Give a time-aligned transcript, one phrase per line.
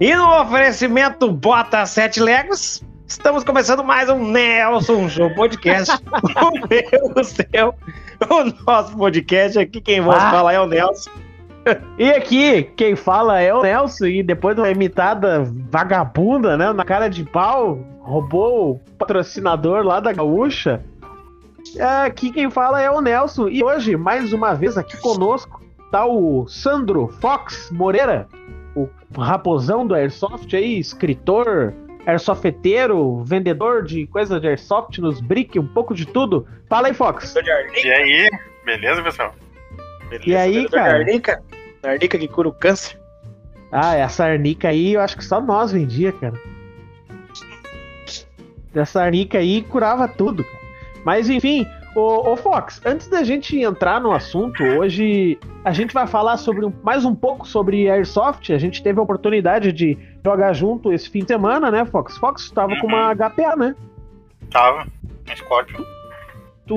[0.00, 5.94] E no oferecimento Bota 7 Legos, estamos começando mais um Nelson Show Podcast.
[6.42, 7.74] o meu, o seu,
[8.28, 9.58] o nosso podcast.
[9.58, 10.30] Aqui quem vos Ah.
[10.30, 11.10] fala é o Nelson.
[11.96, 16.84] E aqui, quem fala é o Nelson, e depois de uma imitada vagabunda, né, na
[16.84, 20.82] cara de pau, roubou o patrocinador lá da Gaúcha.
[21.76, 26.04] É, Aqui quem fala é o Nelson, e hoje, mais uma vez aqui conosco, tá
[26.04, 28.28] o Sandro Fox Moreira,
[28.74, 31.72] o raposão do Airsoft aí, escritor,
[32.06, 36.46] airsofteiro, vendedor de coisa de Airsoft nos brick, um pouco de tudo.
[36.68, 37.34] Fala aí, Fox.
[37.36, 38.30] E aí,
[38.64, 39.34] beleza, pessoal?
[40.08, 40.98] Beleza, E aí, cara?
[40.98, 41.42] Arnica?
[41.82, 42.98] Arnica que cura o câncer.
[43.70, 46.34] Ah, essa arnica aí, eu acho que só nós vendia, cara.
[48.74, 50.64] Essa arnica aí curava tudo, cara.
[51.04, 56.06] Mas enfim, ô, ô Fox, antes da gente entrar no assunto, hoje a gente vai
[56.06, 58.52] falar sobre mais um pouco sobre Airsoft.
[58.52, 62.16] A gente teve a oportunidade de jogar junto esse fim de semana, né, Fox?
[62.18, 63.74] Fox tava com uma HPA, né?
[64.50, 64.86] Tava,
[65.30, 65.82] um Scorpion.
[66.66, 66.76] tu.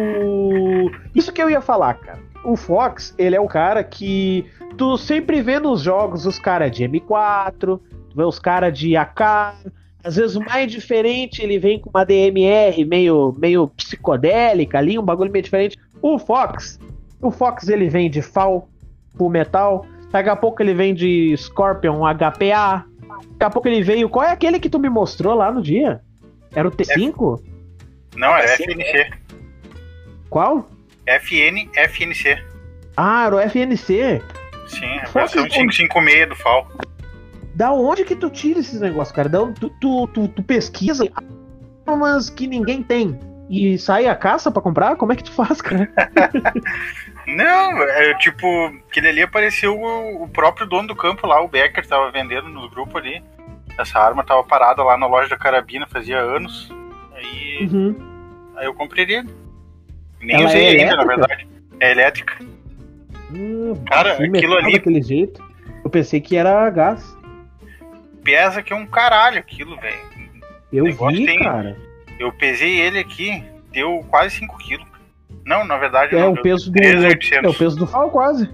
[1.13, 2.19] Isso que eu ia falar, cara.
[2.43, 4.45] O Fox, ele é o cara que
[4.77, 7.81] tu sempre vê nos jogos os caras de M4, tu
[8.15, 9.55] vê os caras de AK.
[10.03, 15.03] Às vezes o mais diferente, ele vem com uma DMR meio, meio psicodélica ali, um
[15.03, 15.77] bagulho meio diferente.
[16.01, 16.79] O Fox,
[17.21, 18.69] o Fox ele vem de FAL,
[19.17, 19.85] Full Metal.
[20.11, 22.85] Daqui a pouco ele vem de Scorpion HPA.
[23.31, 24.07] Daqui a pouco ele veio.
[24.09, 26.01] Qual é aquele que tu me mostrou lá no dia?
[26.55, 27.41] Era o T5?
[28.15, 29.09] Não, é Assim, FNC.
[30.29, 30.69] Qual?
[31.05, 32.43] FN, FNC.
[32.95, 34.21] Ah, era o FNC.
[34.67, 36.67] Sim, a versão com- 556 do FAL.
[37.57, 39.27] Da onde que tu tira esses negócios, cara?
[39.27, 41.03] Da onde tu, tu, tu, tu pesquisa
[41.87, 43.19] armas que ninguém tem
[43.49, 44.95] e sai a caça pra comprar?
[44.95, 45.89] Como é que tu faz, cara?
[47.25, 48.47] Não, é tipo,
[48.87, 52.69] aquele ali apareceu o, o próprio dono do campo lá, o Becker, tava vendendo no
[52.69, 53.23] grupo ali.
[53.77, 56.71] Essa arma tava parada lá na loja da carabina fazia anos.
[57.15, 57.95] Aí, Uhum.
[58.55, 59.05] aí eu comprei.
[59.07, 61.47] Nem Ela usei é ainda, na verdade.
[61.79, 62.35] É elétrica.
[63.33, 65.43] Hum, Cara, aquilo ali- daquele jeito.
[65.83, 67.16] Eu pensei que era gás.
[68.27, 69.95] Pesa que é um caralho aquilo, velho.
[70.73, 71.77] Eu vi, tem- cara.
[72.19, 74.85] Eu pesei ele aqui, deu quase 5 quilos.
[75.45, 76.77] Não, na verdade É não, o peso do.
[76.77, 77.43] 3.800.
[77.45, 78.49] É o peso do FAL, quase.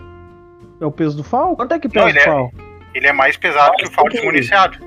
[0.80, 1.56] É o peso do FAL?
[1.56, 2.52] Quanto é que pesa Não, o é- FAL?
[2.94, 4.78] Ele é mais pesado que o FAL desmuniciado.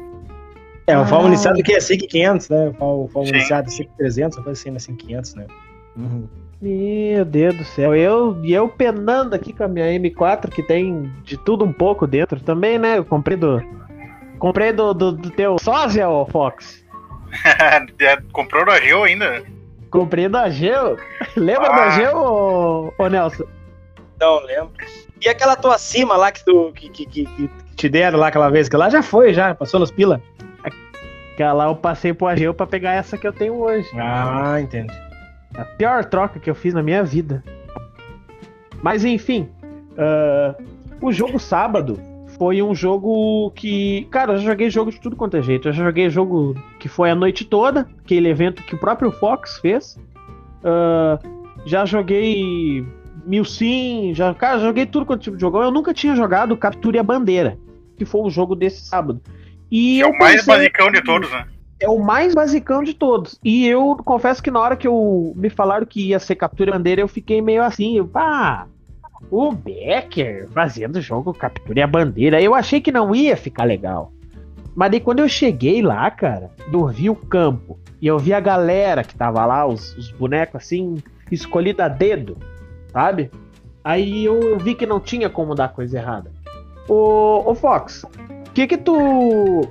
[0.86, 1.22] É, o FAL Ah.
[1.24, 2.68] municiado que é 5,500, né?
[2.68, 4.78] O FAL, o FAL municiado é 5,300, uma coisa assim, né?
[4.78, 5.47] 5,500, né?
[5.97, 6.28] Uhum.
[6.62, 7.92] Meu Deus do céu.
[7.92, 12.06] Eu, e eu penando aqui com a minha M4, que tem de tudo um pouco
[12.06, 12.98] dentro também, né?
[12.98, 13.60] Eu comprei do.
[14.38, 16.84] Comprei do, do, do teu sósia, ô Fox.
[18.32, 19.42] Comprou no Ageu ainda.
[19.91, 20.97] Comprei da Geo.
[21.36, 21.76] Lembra Ah.
[21.76, 23.44] da Geo, ô, ô Nelson?
[24.20, 24.72] Não lembro.
[25.24, 28.50] E aquela tua cima lá que, tu, que, que, que, que te deram lá aquela
[28.50, 30.20] vez, que lá já foi, já, passou nos pila.
[31.36, 33.88] Que lá eu passei pro Ageu pra pegar essa que eu tenho hoje.
[33.98, 34.92] Ah, entendi.
[35.56, 37.42] A pior troca que eu fiz na minha vida.
[38.82, 39.48] Mas enfim,
[39.98, 40.54] ah,
[41.00, 41.98] o jogo sábado
[42.36, 44.06] foi um jogo que.
[44.10, 45.69] Cara, eu já joguei jogo de tudo quanto é jeito.
[45.69, 49.58] Eu já joguei jogo que foi a noite toda, aquele evento que o próprio Fox
[49.58, 49.98] fez.
[50.62, 51.19] Ah,
[51.64, 52.86] já joguei
[53.24, 55.62] Mil Sim, já, cara, joguei tudo quanto tipo de jogo.
[55.62, 57.58] Eu nunca tinha jogado Capture a Bandeira,
[57.97, 59.20] que foi o jogo desse sábado.
[59.70, 61.47] E é o mais basicão de todos, né?
[61.80, 63.38] é o mais basicão de todos.
[63.44, 66.72] E eu confesso que na hora que eu me falaram que ia ser captura e
[66.72, 68.66] bandeira, eu fiquei meio assim, pá,
[69.31, 72.41] o Becker fazendo jogo captura e a bandeira.
[72.41, 74.12] Eu achei que não ia ficar legal.
[74.75, 78.41] Mas daí quando eu cheguei lá, cara, eu vi o campo e eu vi a
[78.41, 82.37] galera que tava lá, os, os bonecos assim, escolhido a dedo,
[82.93, 83.31] sabe?
[83.82, 86.31] Aí eu, vi que não tinha como dar coisa errada.
[86.88, 89.62] Ô, ô Fox, o que que tu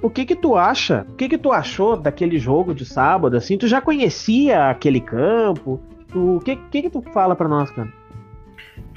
[0.00, 1.04] o que que tu acha?
[1.10, 3.36] O que que tu achou daquele jogo de sábado?
[3.36, 5.80] Assim, tu já conhecia aquele campo?
[6.14, 7.92] O que, que que tu fala pra nós, cara?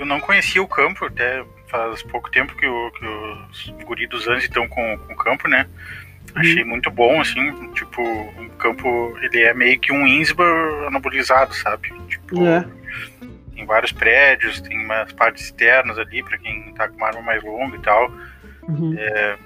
[0.01, 4.28] Eu não conhecia o campo, até faz pouco tempo que, o, que os guri dos
[4.28, 5.67] Anzi estão com, com o campo, né?
[6.34, 10.43] Achei muito bom, assim, tipo, o campo, ele é meio que um INSBA
[10.87, 11.93] anabolizado, sabe?
[12.08, 12.66] Tipo, É.
[13.53, 17.43] tem vários prédios, tem umas partes externas ali pra quem tá com uma arma mais
[17.43, 18.11] longa e tal.
[18.64, 18.96] Uhum.
[18.97, 19.37] É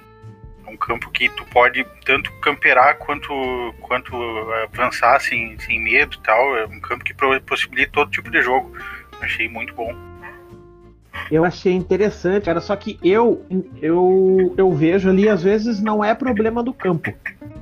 [0.67, 4.15] um campo que tu pode tanto camperar quanto, quanto
[4.63, 6.55] avançar sem, sem medo e tal.
[6.55, 7.13] É um campo que
[7.45, 8.73] possibilita todo tipo de jogo.
[9.19, 10.04] Achei muito bom.
[11.31, 13.41] Eu achei interessante, cara, só que eu,
[13.81, 17.13] eu, eu vejo ali, às vezes não é problema do campo.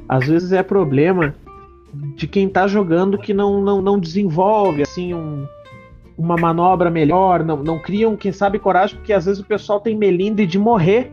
[0.08, 1.34] Às vezes é problema
[2.16, 5.48] de quem tá jogando que não, não, não desenvolve, assim, um,
[6.18, 9.96] uma manobra melhor, não, não criam, quem sabe, coragem, porque às vezes o pessoal tem
[9.96, 11.12] melindre de morrer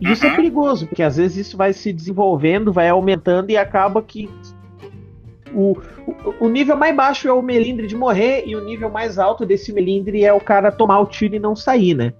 [0.00, 0.36] E isso é Uhum.
[0.36, 4.28] perigoso, porque às vezes isso vai se desenvolvendo, vai aumentando e acaba que
[5.54, 9.18] o, o, o nível mais baixo é o melindre de morrer e o nível mais
[9.18, 12.12] alto desse melindre é o cara tomar o tiro e não sair, né?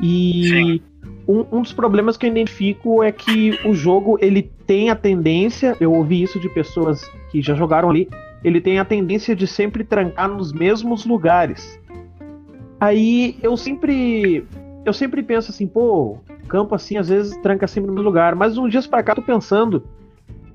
[0.00, 0.82] E
[1.26, 5.76] um, um dos problemas que eu identifico é que o jogo ele tem a tendência,
[5.80, 8.08] eu ouvi isso de pessoas que já jogaram ali,
[8.44, 11.80] ele tem a tendência de sempre trancar nos mesmos lugares.
[12.78, 14.46] Aí eu sempre
[14.84, 18.56] eu sempre penso assim, pô, campo assim às vezes tranca sempre no mesmo lugar, mas
[18.56, 19.82] uns dias pra cá eu tô pensando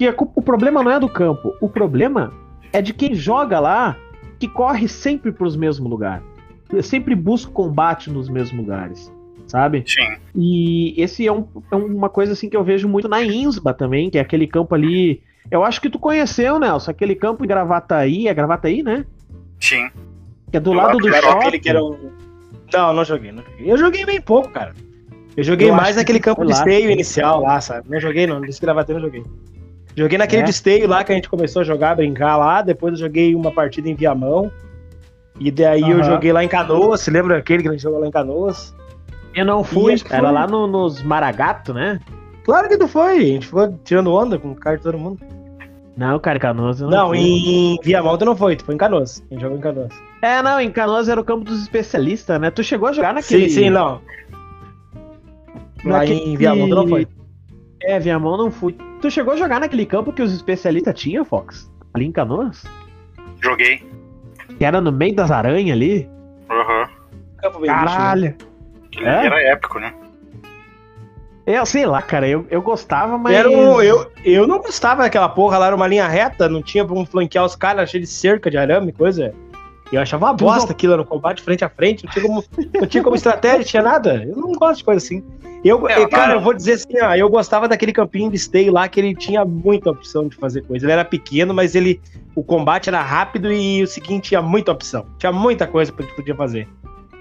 [0.02, 2.34] que a culpa- o problema não é do campo, o problema
[2.74, 3.96] é de quem joga lá
[4.40, 6.24] que corre sempre pros mesmos lugares.
[6.82, 9.14] Sempre busca combate nos mesmos lugares,
[9.46, 9.84] sabe?
[9.86, 10.18] Sim.
[10.36, 14.10] E esse é, um- é uma coisa assim que eu vejo muito na Insba também,
[14.10, 15.22] que é aquele campo ali.
[15.52, 19.06] Eu acho que tu conheceu, Nelson, aquele campo em Gravataí, é Gravataí, né?
[19.60, 19.88] Sim.
[20.50, 21.60] Que é do Eu lado do era shopping.
[21.60, 21.96] Que era um...
[22.74, 23.72] Não, não joguei, não joguei.
[23.72, 24.74] Eu joguei bem pouco, cara.
[25.38, 27.88] Eu joguei Eu mais naquele que campo de esteio inicial lá, sabe?
[27.88, 28.42] Não joguei, não.
[28.42, 29.24] Desse gravata eu não joguei.
[29.96, 30.50] Joguei naquele É?
[30.50, 32.62] esteio lá que a gente começou a jogar, brincar lá.
[32.62, 34.52] Depois eu joguei uma partida em Viamão.
[35.40, 36.04] E daí eu Aham.
[36.04, 37.02] joguei lá em Canoas.
[37.02, 38.76] Você lembra aquele que a gente jogou lá em Canoas?
[39.34, 42.00] Eu não fui, E era lá no- nos Maragato, né?
[42.44, 43.18] Claro que tu foi.
[43.18, 45.20] A gente ficou tirando onda com o cara de todo mundo.
[45.98, 47.20] Não, cara, Canoas eu não, Não, fui.
[47.20, 48.56] em Viamão tu não foi.
[48.56, 49.24] Tu foi em Canoas.
[49.30, 49.90] A gente jogou em Canoas.
[50.22, 52.50] É, não, em Canoas era o campo dos especialistas, né?
[52.52, 53.50] Tu chegou a jogar naquele...
[53.50, 54.02] Sim, sim, não.
[55.84, 57.08] Lá naquele- em Viamão tu não foi.
[57.82, 58.76] É, Viamão não fui.
[59.02, 61.72] Tu chegou a jogar naquele campo que os especialistas tinham, Fox?
[61.94, 62.64] Ali em Canoas?
[63.42, 63.84] Joguei.
[64.58, 66.10] Que era no meio das aranhas ali?
[66.50, 66.88] Aham.
[67.42, 67.68] Bicho, né?
[67.68, 68.36] Caralho.
[68.88, 69.26] Aquele É?
[69.26, 69.94] Era épico, né?
[71.46, 73.36] Eu sei lá, cara, eu, eu gostava, mas.
[73.36, 76.86] Era um- eu, eu não gostava daquela porra lá, era uma linha reta, não tinha
[76.86, 79.34] pra um flanquear os caras, cheio de cerca de arame, coisa.
[79.92, 82.44] Eu achava uma bosta não- aquilo no combate frente a frente, não tinha como,
[82.80, 84.24] não tinha como estratégia, tinha nada.
[84.24, 85.22] Eu não gosto de coisa assim.
[85.64, 88.38] Eu, É, eu- cara, mas- eu vou dizer assim, ó, eu gostava daquele campinho de
[88.40, 90.86] stay lá que ele tinha muita opção de fazer coisa.
[90.86, 92.00] Ele era pequeno, mas ele
[92.36, 95.06] o combate era rápido e o seguinte tinha muita opção.
[95.18, 96.68] Tinha muita coisa que podia fazer.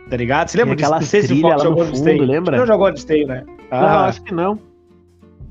[0.09, 0.49] Tá ligado?
[0.49, 2.19] Você lembra aquelas Não sei se o Fox lá no jogou de fundo, stay.
[2.21, 2.57] lembra?
[2.57, 3.45] Não jogou de stay, né?
[3.47, 4.59] Não, Ah, acho que não.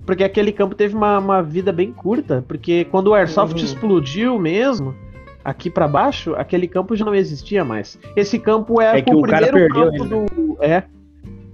[0.06, 2.44] Porque aquele campo teve uma, uma vida bem curta.
[2.48, 3.64] Porque quando o Airsoft Uhum.
[3.64, 4.96] explodiu mesmo,
[5.50, 8.00] aqui pra baixo, aquele campo já não existia mais.
[8.16, 10.10] Esse campo é, É que o o cara primeiro perdeu campo ele,
[10.56, 10.58] do.
[10.64, 10.84] É.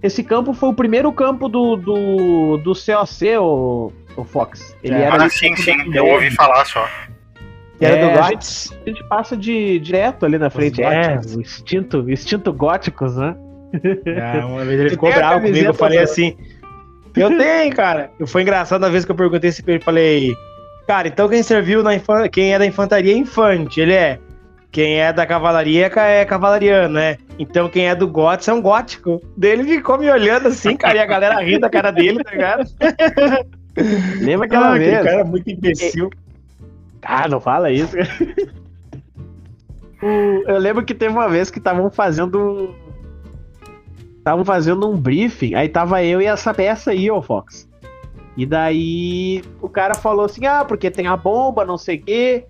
[0.04, 4.76] Esse campo foi o primeiro campo do, do, do COC, o, o Fox.
[4.84, 5.02] Ele É.
[5.04, 5.76] era Ah, sim, sim.
[5.94, 6.88] Eu ouvi falar só.
[7.80, 8.72] que era É, do a Gots.
[8.86, 10.84] A gente passa de direto ali na frente.
[10.84, 13.36] É, o instinto, o instinto góticos, né?
[14.22, 16.04] Ah, uma vez ele ficou bravo comigo, eu falei Zé?
[16.04, 16.38] assim.
[17.16, 18.12] Eu tenho, cara.
[18.20, 20.36] Eu foi engraçado na vez que eu perguntei pra ele, falei,
[20.88, 22.28] cara, então quem serviu na infan...
[22.28, 24.20] quem é da infantaria é infante, ele é.
[24.72, 27.18] Quem é da cavalaria é é cavalariano, né?
[27.40, 29.22] Então quem é do gótico é um gótico.
[29.38, 32.32] Daí ele ficou me olhando assim, cara, e a galera rindo da cara dele, tá
[32.32, 32.70] ligado?
[34.22, 35.04] Lembra aquela Ah, vez?
[35.04, 36.10] cara é muito imbecil.
[37.02, 37.96] Ah, não fala isso.
[40.48, 42.76] Eu lembro que teve uma vez que estavam fazendo um.
[44.18, 47.70] Estavam fazendo um briefing, aí tava eu e essa peça aí, ô Fox.
[48.38, 52.46] E daí o cara falou assim: ah, porque tem a bomba, não sei o quê.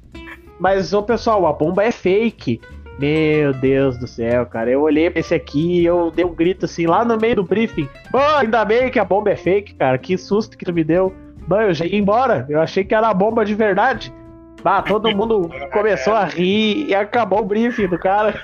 [0.59, 2.61] Mas, ô pessoal, a bomba é fake.
[2.97, 4.71] Meu Deus do céu, cara.
[4.71, 7.43] Eu olhei pra esse aqui e eu dei um grito assim lá no meio do
[7.43, 7.89] briefing.
[8.09, 9.97] Pô, ainda bem que a bomba é fake, cara.
[9.97, 11.13] Que susto que tu me deu.
[11.47, 12.45] Mano, eu já ia embora.
[12.49, 14.13] Eu achei que era a bomba de verdade.
[14.63, 18.41] Bah, todo mundo começou a rir e acabou o briefing do cara.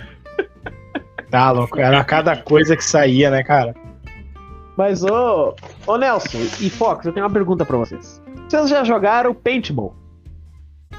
[1.31, 3.73] Tá louco, era cada coisa que saía, né, cara?
[4.77, 8.21] Mas, ô, ô Nelson e Fox, eu tenho uma pergunta pra vocês.
[8.49, 9.95] Vocês já jogaram paintball?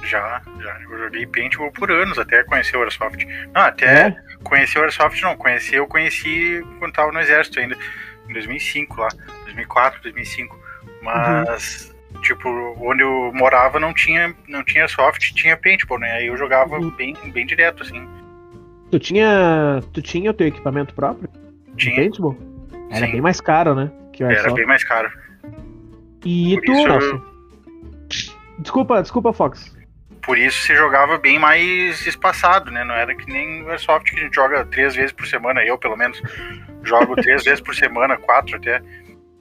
[0.04, 0.80] Já, já.
[0.90, 3.24] Eu joguei paintball por anos até conhecer o Airsoft.
[3.54, 4.16] Não, até É?
[4.42, 5.36] conhecer o Airsoft não.
[5.36, 7.76] Conhecer eu conheci quando tava no exército ainda.
[8.28, 9.08] Em 2005 lá.
[9.44, 10.58] 2004, 2005.
[11.02, 12.48] Mas, tipo,
[12.80, 16.12] onde eu morava não tinha, não tinha Airsoft, tinha paintball, né?
[16.12, 16.90] Aí eu jogava Uhum.
[16.90, 18.06] bem, bem direto, assim.
[18.90, 21.28] Tu tinha, tu tinha o teu equipamento próprio?
[21.76, 21.96] Tinha.
[21.96, 22.36] paintball?
[22.92, 23.12] Era Sim.
[23.12, 23.90] bem mais caro, né?
[24.12, 25.10] Que o Era bem mais caro.
[26.24, 27.22] E Por tu, isso Nelson?
[28.58, 29.74] Desculpa, desculpa, Fox.
[30.22, 32.84] Por isso você jogava bem mais espaçado, né?
[32.84, 35.76] Não era que nem o Airsoft que a gente joga três vezes por semana, eu
[35.76, 36.20] pelo menos
[36.84, 38.80] jogo três vezes por semana, quatro até.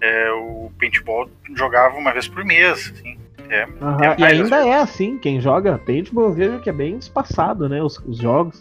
[0.02, 3.20] É, o paintball jogava uma vez por mês, assim.
[3.50, 6.98] É, Aham, É, E ainda é assim, quem joga paintball eu vejo que é bem
[6.98, 7.84] espaçado, né?
[7.84, 8.60] Os, os jogos.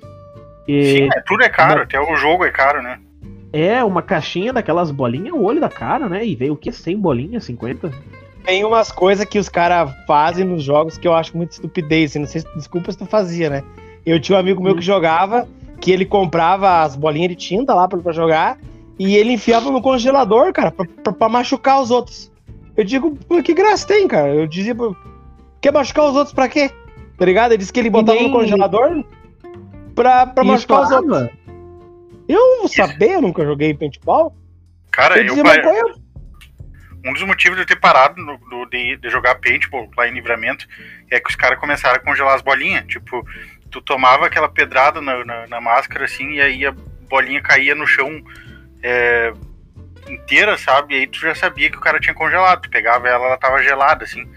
[0.68, 3.00] E sim, é, tudo é caro, até o jogo é caro, né?
[3.52, 6.24] É uma caixinha daquelas bolinhas, o olho da cara, né?
[6.24, 6.70] E veio o que?
[6.72, 7.44] 100 bolinhas?
[7.44, 7.90] 50?
[8.44, 12.14] Tem umas coisas que os caras fazem nos jogos que eu acho muito estupidez.
[12.14, 13.62] Não sei se desculpa se tu fazia, né?
[14.06, 15.46] Eu tinha um amigo meu que jogava,
[15.80, 18.58] que ele comprava as bolinhas de tinta lá pra, pra jogar,
[18.98, 22.30] e ele enfiava no congelador, cara, pra, pra, pra machucar os outros.
[22.76, 24.34] Eu digo, que graça tem, cara?
[24.34, 24.74] Eu dizia,
[25.60, 26.70] quer machucar os outros pra quê?
[27.18, 27.52] Tá ligado?
[27.52, 29.04] Ele disse que ele botava nem- no congelador
[29.94, 31.28] pra, pra E machucar os outros.
[32.32, 34.36] Eu não sabia, eu nunca joguei paintball.
[34.90, 35.82] Cara, Eu eu, dizia, mas qual é?
[37.08, 40.12] um dos motivos de eu ter parado no- no- de, de jogar paintball lá em
[40.12, 40.66] livramento
[41.10, 42.84] é que os caras começaram a congelar as bolinhas.
[42.86, 43.24] Tipo,
[43.70, 46.72] tu tomava aquela pedrada na, na, na máscara assim, e aí a
[47.08, 48.22] bolinha caía no chão
[48.82, 49.32] é,
[50.08, 50.94] inteira, sabe?
[50.94, 52.62] E aí tu já sabia que o cara tinha congelado.
[52.62, 54.28] Tu pegava ela, ela tava gelada, assim.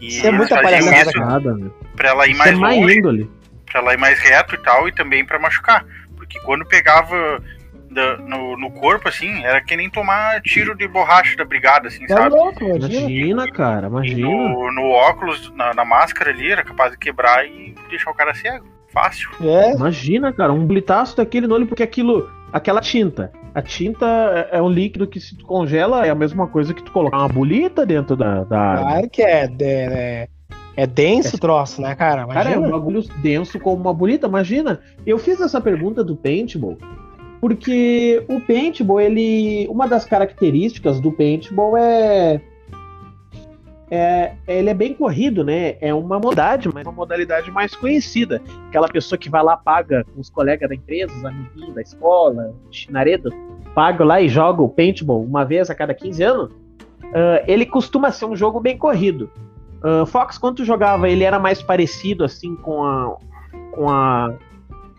[0.00, 1.74] E Isso é muita palhaçada, velho.
[1.96, 3.30] pra ela ir Isso é mais má longe, índole.
[3.70, 5.84] pra ela ir mais reto e tal, e também pra machucar.
[6.32, 7.42] Porque quando pegava
[7.90, 12.06] da- no, no corpo, assim, era que nem tomar tiro de borracha da brigada, assim,
[12.06, 12.30] Tá sabe?
[12.34, 13.00] louco, imagina.
[13.00, 14.28] Imagina, cara, imagina.
[14.28, 18.32] no, no óculos, na, na máscara ali, era capaz de quebrar e deixar o cara
[18.34, 18.66] cego.
[18.92, 19.30] Fácil.
[19.42, 23.32] É, Imagina, cara, um blitaço daquele no olho, porque aquilo, aquela tinta.
[23.54, 24.06] A tinta
[24.52, 27.16] é é um líquido que se tu congela é a mesma coisa que tu colocar
[27.18, 30.28] uma bolita dentro da, da claro que é, é,
[30.76, 32.26] é denso o troço, né, cara?
[32.26, 32.78] Cara, é um Imagina.
[32.78, 34.80] bagulho denso como uma bolita, imagina.
[35.06, 36.76] Eu fiz essa pergunta do paintball
[37.42, 42.40] porque o paintball, ele, uma das características do paintball é
[43.90, 45.76] é, ele é bem corrido, né?
[45.80, 48.40] É uma modalidade, mas uma modalidade mais conhecida.
[48.68, 52.54] Aquela pessoa que vai lá, paga com os colegas da empresa, os amiguinhos da escola,
[52.70, 53.30] chinaredo,
[53.74, 56.50] paga lá e joga o paintball uma vez a cada 15 anos.
[57.12, 59.28] ah, ele costuma ser um jogo bem corrido.
[59.82, 63.16] Ah, Fox, quando tu jogava, ele era mais parecido assim com a
[63.72, 64.34] com a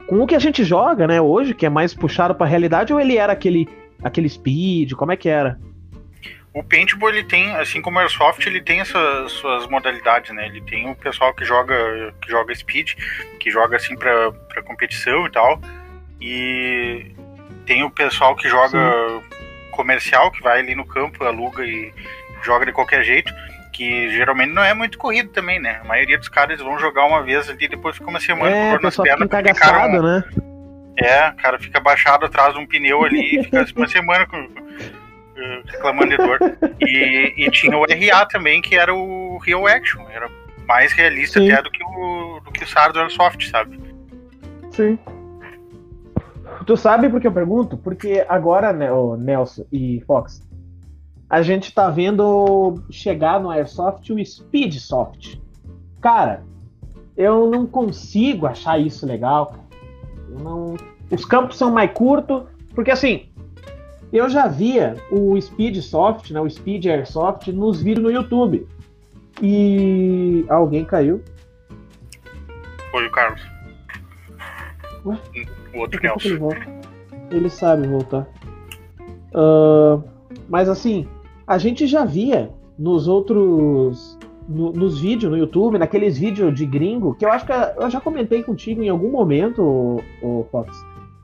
[0.07, 2.99] com o que a gente joga, né, hoje, que é mais puxado pra realidade, ou
[2.99, 3.67] ele era aquele
[4.03, 5.57] aquele speed, como é que era?
[6.53, 10.45] O paintball, ele tem, assim como o Airsoft, ele tem essas suas modalidades, né?
[10.45, 12.93] Ele tem o pessoal que joga, que joga speed,
[13.39, 15.59] que joga assim pra competição e tal.
[16.21, 17.07] E
[17.65, 18.77] tem o pessoal que joga
[19.71, 21.91] comercial, que vai ali no campo, aluga e
[22.43, 23.33] joga de qualquer jeito.
[23.73, 25.79] Que geralmente não é muito corrido também, né?
[25.81, 28.61] A maioria dos caras vão jogar uma vez ali e depois fica uma semana É,
[28.61, 29.27] com o dor nas fica pernas.
[29.27, 30.23] porque ficaram- encagaçado, né?
[30.95, 34.37] É, o cara fica baixado atrás de um pneu ali e fica uma semana com,
[34.37, 36.37] eh, reclamando de dor.
[36.79, 40.05] E, e tinha o RA também, que era o Real Action.
[40.11, 40.29] Era
[40.67, 41.51] mais realista Sim.
[41.51, 43.79] até do que o, do que o SAR do Airsoft, sabe?
[44.69, 44.99] Sim.
[46.67, 47.75] Tu sabe por que eu pergunto?
[47.75, 50.41] Porque agora, né, o Nelson e Fox,
[51.33, 55.41] a gente tá vendo chegar no Airsoft o Speedsoft.
[55.99, 56.43] Cara,
[57.17, 59.55] eu não consigo achar isso legal,
[60.29, 60.77] não...
[61.09, 62.43] Os campos são mais curtos,
[62.75, 63.29] porque assim,
[64.11, 68.67] eu já via o Speedsoft, né, o Speed Airsoft, nos vídeos no YouTube.
[69.41, 71.19] E alguém caiu.
[72.91, 73.41] Foi o Carlos.
[75.03, 75.17] Ué?
[75.73, 76.37] O outro pouco ele Nelson.
[76.37, 76.67] volta.
[77.31, 78.27] Ele sabe voltar.
[79.33, 79.99] Ah,
[80.47, 81.07] mas assim,
[81.47, 84.17] a gente já via nos outros.
[84.45, 88.01] no- nos vídeos no YouTube, naqueles vídeos de gringo, que eu acho que eu já
[88.01, 90.75] comentei contigo em algum momento, o, Fox,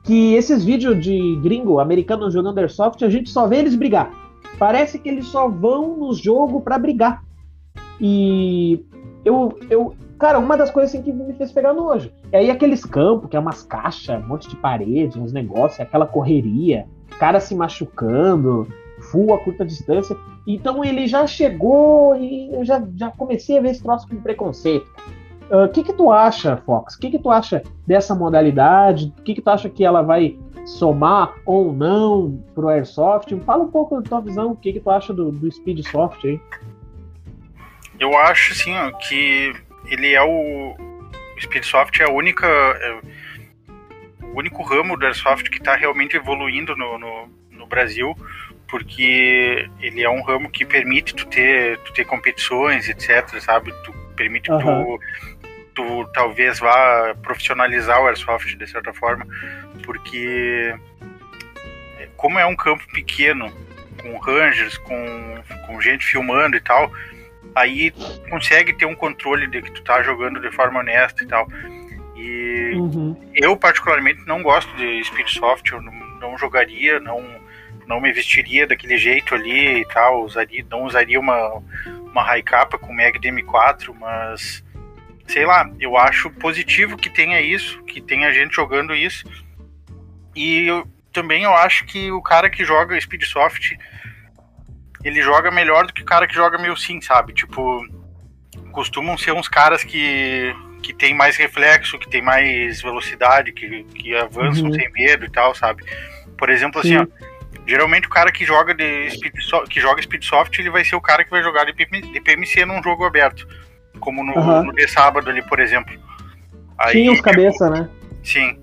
[0.04, 4.10] que esses vídeos de gringo, americano jogando Airsoft, a gente só vê eles brigar.
[4.58, 7.22] Parece que eles só vão no jogo pra brigar.
[8.00, 8.82] E
[9.22, 12.10] eu, eu, cara, uma das coisas assim, que me fez pegar nojo.
[12.32, 16.06] E aí aqueles campos, que é umas caixas, um monte de parede, uns negócios, aquela
[16.06, 16.86] correria,
[17.18, 18.66] cara se machucando,
[19.10, 20.16] full a curta distância.
[20.46, 24.90] Então ele já chegou e eu já, já comecei a ver esse troço com preconceito.
[25.50, 26.94] O que que tu acha, Fox?
[26.94, 29.12] O que que tu acha dessa modalidade?
[29.18, 33.36] O que que tu acha que ela vai somar ou não pro Airsoft?
[33.40, 36.40] Fala um pouco da tua visão, o que que tu acha do, do Speedsoft aí?
[37.98, 39.52] Eu acho, assim, ó, que
[39.86, 40.76] ele é o.
[41.36, 42.46] O Speedsoft é a única.
[42.46, 43.00] é
[44.32, 48.14] o único ramo do Airsoft que está realmente evoluindo no, no, no Brasil,
[48.70, 53.72] porque ele é um ramo que permite tu ter, tu ter competições, etc, sabe?
[53.84, 54.84] Tu, permite Aham.
[54.84, 55.00] tu,
[55.74, 59.26] tu talvez vá profissionalizar o Airsoft de certa forma,
[59.84, 60.74] porque
[62.16, 63.50] como é um campo pequeno,
[64.00, 66.92] com rangers, com, com gente filmando e tal,
[67.54, 71.26] aí tu consegue ter um controle de que tu tá jogando de forma honesta e
[71.26, 71.48] tal.
[72.16, 73.16] E Uhum.
[73.34, 77.24] eu particularmente não gosto de Speedsoft, eu não, não jogaria, não,
[77.90, 81.60] não me vestiria daquele jeito ali e tal, usaria, não usaria uma,
[82.12, 84.64] uma high capa com Mag DM4, mas
[85.26, 89.24] sei lá, eu acho positivo que tenha isso, que tenha gente jogando isso.
[90.36, 93.76] E eu, também eu acho que o cara que joga Speedsoft,
[95.02, 97.32] ele joga melhor do que o cara que joga meio sim, sabe?
[97.32, 97.84] Tipo,
[98.70, 104.16] costumam ser uns caras que que tem mais reflexo, que tem mais velocidade, que, que
[104.16, 104.72] avançam Uhum.
[104.72, 105.84] sem medo e tal, sabe?
[106.38, 106.96] Por exemplo, assim, Sim.
[106.96, 107.29] ó,
[107.70, 111.00] Geralmente o cara que joga de speed so, que joga Speedsoft, ele vai ser o
[111.00, 113.46] cara que vai jogar de, de PMC num jogo aberto.
[114.00, 114.64] Como no, uhum.
[114.64, 115.96] no de sábado ali, por exemplo.
[116.76, 117.88] Aí, Tinha os cabeça, né?
[118.24, 118.60] Sim.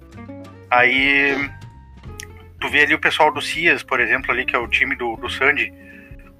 [0.69, 1.49] Aí
[2.59, 5.15] tu vê ali o pessoal do Cias, por exemplo, ali, que é o time do,
[5.15, 5.73] do Sandy.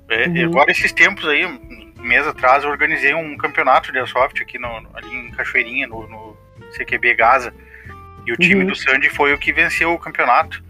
[0.09, 0.47] É, uhum.
[0.47, 4.67] Agora, esses tempos aí, um mês atrás, eu organizei um campeonato de Airsoft aqui no,
[4.93, 6.37] ali em Cachoeirinha, no, no
[6.75, 7.53] CQB Gaza.
[8.25, 8.67] E o time uhum.
[8.67, 10.66] do Sandy foi o que venceu o campeonato.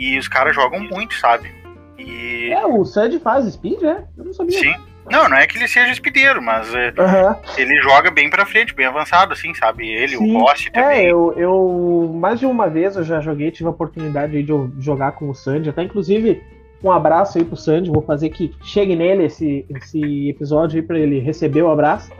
[0.00, 1.52] E os caras jogam muito, sabe?
[1.98, 2.50] E...
[2.50, 4.02] É, o Sandy faz speed, é?
[4.16, 4.58] Eu não sabia.
[4.58, 4.74] Sim.
[5.10, 7.36] Não, não é que ele seja speedeiro, mas uhum.
[7.58, 9.86] ele joga bem pra frente, bem avançado, assim, sabe?
[9.86, 10.36] Ele, Sim.
[10.36, 11.06] o Boss é, também.
[11.06, 15.12] É, eu, eu mais de uma vez eu já joguei, tive a oportunidade de jogar
[15.12, 16.42] com o Sandy, até inclusive
[16.82, 20.98] um abraço aí pro Sandy, vou fazer que chegue nele esse, esse episódio aí pra
[20.98, 22.10] ele receber o abraço.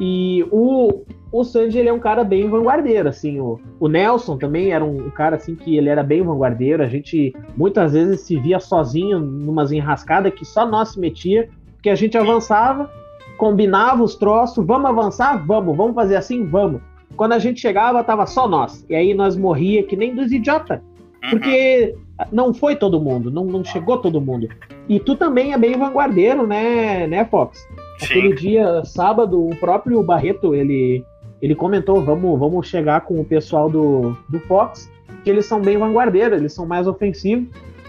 [0.00, 4.72] E o, o Sandy, ele é um cara bem vanguardeiro, assim, o, o Nelson também
[4.72, 8.38] era um, um, cara, assim, que ele era bem vanguardeiro, a gente muitas vezes se
[8.38, 12.90] via sozinho numas enrascadas que só nós se metia, porque a gente avançava,
[13.36, 15.46] combinava os troços, vamos avançar?
[15.46, 16.44] Vamos, vamos fazer assim?
[16.46, 16.80] Vamos.
[17.16, 18.84] Quando a gente chegava, tava só nós.
[18.88, 20.80] E aí nós morria que nem dos idiotas.
[21.22, 21.30] Uhum.
[21.30, 21.94] Porque
[22.32, 24.48] não foi todo mundo, não, não chegou todo mundo.
[24.88, 27.66] E tu também é bem vanguardeiro, né, né, Fox?
[28.00, 28.06] Sim.
[28.06, 31.04] Aquele dia, sábado, o próprio Barreto, ele,
[31.40, 34.90] ele comentou, vamos, vamos chegar com o pessoal do, do Fox,
[35.22, 37.48] que eles são bem vanguardeiros, eles são mais ofensivos.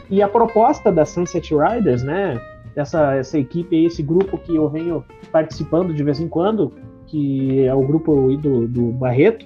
[0.09, 2.39] E a proposta da Sunset Riders, né,
[2.75, 6.73] essa, essa equipe, esse grupo que eu venho participando de vez em quando,
[7.07, 9.45] que é o grupo do, do Barreto,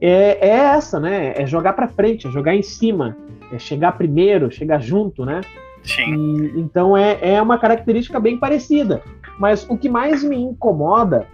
[0.00, 1.32] é, é essa, né?
[1.36, 3.16] É jogar para frente, é jogar em cima,
[3.52, 5.40] é chegar primeiro, chegar junto, né?
[5.86, 6.14] Sim.
[6.14, 9.02] E, então é, é uma característica bem parecida.
[9.38, 11.26] Mas o que mais me incomoda,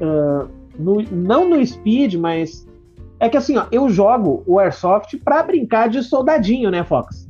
[0.00, 2.66] uh, no, não no Speed, mas
[3.18, 7.28] é que assim, ó, eu jogo o Airsoft para brincar de soldadinho, né, Fox?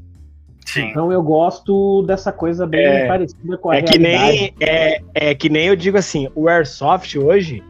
[0.64, 0.90] Sim.
[0.90, 3.98] Então eu gosto dessa coisa bem é, parecida com a é realidade.
[3.98, 7.60] Que nem, é, é que nem eu digo assim, o Airsoft hoje,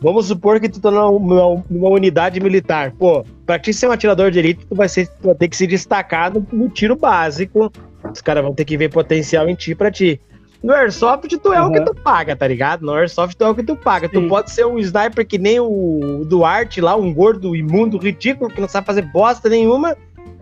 [0.00, 2.92] vamos supor que tu tá numa, numa unidade militar.
[2.92, 5.56] Pô, pra ti ser um atirador de elite, tu vai, ser, tu vai ter que
[5.56, 7.70] se destacar no, no tiro básico.
[8.12, 10.20] Os caras vão ter que ver potencial em ti pra ti.
[10.62, 11.68] No Airsoft, tu é uhum.
[11.68, 12.84] o que tu paga, tá ligado?
[12.84, 14.08] No Airsoft, tu é o que tu paga.
[14.08, 14.22] Sim.
[14.22, 18.60] Tu pode ser um sniper que nem o Duarte lá, um gordo imundo, ridículo, que
[18.60, 19.96] não sabe fazer bosta nenhuma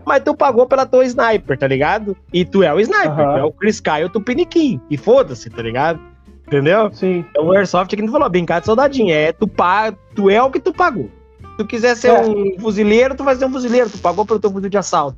[0.05, 2.17] mas tu pagou pela tua sniper, tá ligado?
[2.33, 3.33] E tu é o sniper, uhum.
[3.33, 4.81] tu é o Chris Kyle, tu piniquim.
[4.91, 5.99] E foda-se, tá ligado?
[6.47, 6.93] Entendeu?
[6.93, 7.25] Sim.
[7.31, 9.13] Então o Airsoft que não falou, brincar de soldadinho.
[9.13, 9.93] É tu, pa...
[10.15, 11.09] tu é o que tu pagou.
[11.41, 12.21] Se tu quiser ser é.
[12.21, 13.89] um fuzileiro, tu vai ser um fuzileiro.
[13.89, 15.17] Tu pagou pelo teu fuzil de assalto.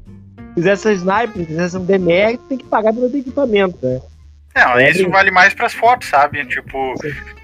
[0.56, 4.00] Se quiser ser sniper, se quiser ser um DMR, tem que pagar pelo equipamento, né?
[4.54, 6.42] Não, é, isso vale mais pras fotos, sabe?
[6.46, 6.94] Tipo,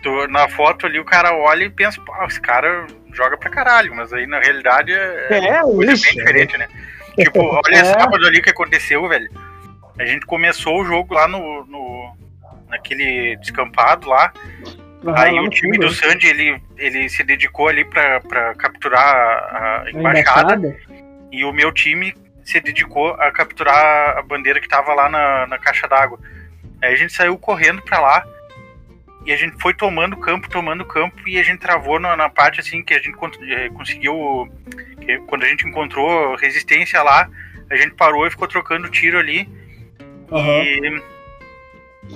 [0.03, 3.95] tu, na foto ali o cara olha e pensa, pô, esse cara joga pra caralho,
[3.95, 6.67] mas aí na realidade é, é coisa bem diferente, né?
[7.19, 7.85] Tipo, olha é.
[7.85, 9.31] sábado ali que aconteceu, velho.
[9.99, 12.17] A gente começou o jogo lá no, no
[12.71, 14.33] naquele descampado lá.
[15.05, 19.83] Uhum, aí o time do Sandy, ele, ele se dedicou ali pra, pra capturar a,
[19.85, 20.75] a embaixada.
[21.31, 25.59] E o meu time se dedicou a capturar a bandeira que tava lá na, na
[25.59, 26.19] caixa d'água.
[26.83, 28.27] Aí a gente saiu correndo pra lá.
[29.25, 32.59] E a gente foi tomando campo, tomando campo, e a gente travou na, na parte
[32.59, 33.17] assim que a gente
[33.53, 34.51] eh, conseguiu
[35.03, 37.29] porque quando a gente encontrou resistência lá,
[37.69, 39.49] a gente parou e ficou trocando tiro ali.
[40.31, 40.63] Uhum.
[40.63, 41.03] E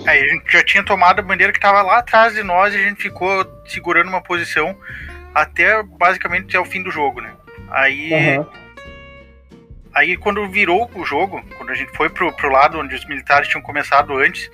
[0.06, 2.76] aí a gente já tinha tomado a bandeira que estava lá atrás de nós e
[2.76, 4.76] a gente ficou segurando uma posição
[5.34, 7.34] até basicamente até o fim do jogo, né?
[7.70, 8.38] Aí.
[8.38, 8.65] Uhum.
[9.96, 13.48] Aí quando virou o jogo, quando a gente foi pro, pro lado onde os militares
[13.48, 14.50] tinham começado antes,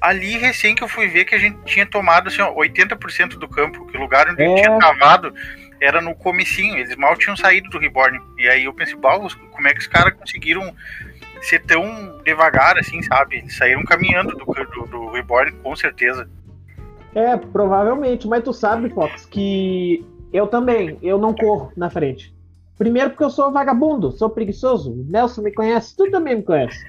[0.00, 3.48] ali recém que eu fui ver que a gente tinha tomado assim, ó, 80% do
[3.48, 4.54] campo, que o lugar onde é.
[4.54, 5.34] tinha travado
[5.80, 8.20] era no comecinho, eles mal tinham saído do Reborn.
[8.38, 10.72] E aí eu pensei, como é que os caras conseguiram
[11.42, 13.38] ser tão devagar assim, sabe?
[13.38, 16.30] Eles saíram caminhando do, do, do Reborn, com certeza.
[17.16, 22.37] É, provavelmente, mas tu sabe, Fox, que eu também, eu não corro na frente.
[22.78, 24.92] Primeiro porque eu sou vagabundo, sou preguiçoso.
[24.92, 26.86] O Nelson me conhece, tu também me conhece.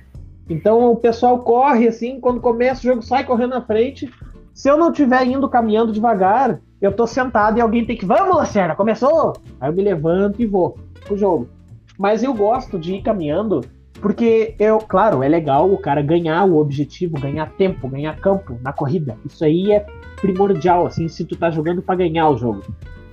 [0.47, 4.09] Então o pessoal corre assim, quando começa o jogo sai correndo na frente.
[4.53, 8.05] Se eu não estiver indo caminhando devagar, eu tô sentado e alguém tem que.
[8.05, 9.33] Vamos, Lacerda, começou!
[9.59, 11.49] Aí eu me levanto e vou pro jogo.
[11.97, 13.61] Mas eu gosto de ir caminhando,
[14.01, 18.71] porque eu, claro, é legal o cara ganhar o objetivo, ganhar tempo, ganhar campo na
[18.71, 19.17] corrida.
[19.25, 19.85] Isso aí é
[20.21, 22.61] primordial, assim, se tu tá jogando para ganhar o jogo.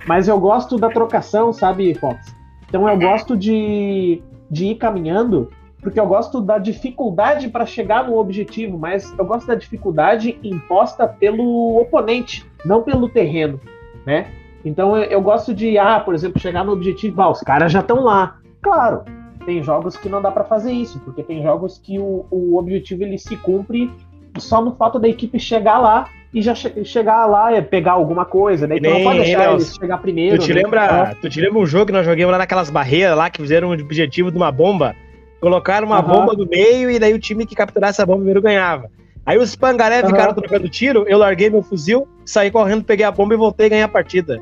[0.07, 2.36] Mas eu gosto da trocação, sabe, Fox?
[2.67, 5.49] Então eu gosto de, de ir caminhando
[5.81, 11.07] porque eu gosto da dificuldade para chegar no objetivo, mas eu gosto da dificuldade imposta
[11.07, 13.59] pelo oponente, não pelo terreno,
[14.05, 14.27] né?
[14.65, 17.79] Então eu, eu gosto de, ah, por exemplo, chegar no objetivo, ah, os caras já
[17.79, 18.37] estão lá.
[18.61, 19.03] Claro,
[19.45, 23.03] tem jogos que não dá pra fazer isso, porque tem jogos que o, o objetivo
[23.03, 23.89] ele se cumpre
[24.37, 28.25] só no fato da equipe chegar lá e já che- chegar lá e pegar alguma
[28.25, 28.77] coisa, né?
[28.77, 30.37] Então não pode deixar eles chegar primeiro.
[30.37, 30.61] Tu te, né?
[30.63, 33.69] lembra, tu te lembra um jogo que nós jogamos lá naquelas barreiras lá que fizeram
[33.69, 34.95] um objetivo de uma bomba?
[35.39, 38.89] Colocaram uma bomba no meio e daí o time que capturasse a bomba primeiro ganhava.
[39.25, 43.33] Aí os pangaré ficaram trocando tiro, eu larguei meu fuzil, saí correndo, peguei a bomba
[43.33, 44.39] e voltei a ganhar a partida.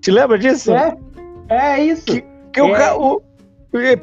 [0.00, 0.72] Te lembra disso?
[0.72, 0.96] É,
[1.48, 2.04] é isso.
[2.06, 2.78] Que- Que o É.
[2.78, 3.20] ca- o,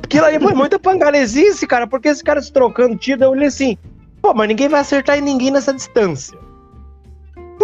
[0.04, 3.76] aquilo aí foi muita pangaresice, cara, porque esse cara se trocando tiro, eu olhei assim,
[4.22, 6.38] pô, mas ninguém vai acertar em ninguém nessa distância.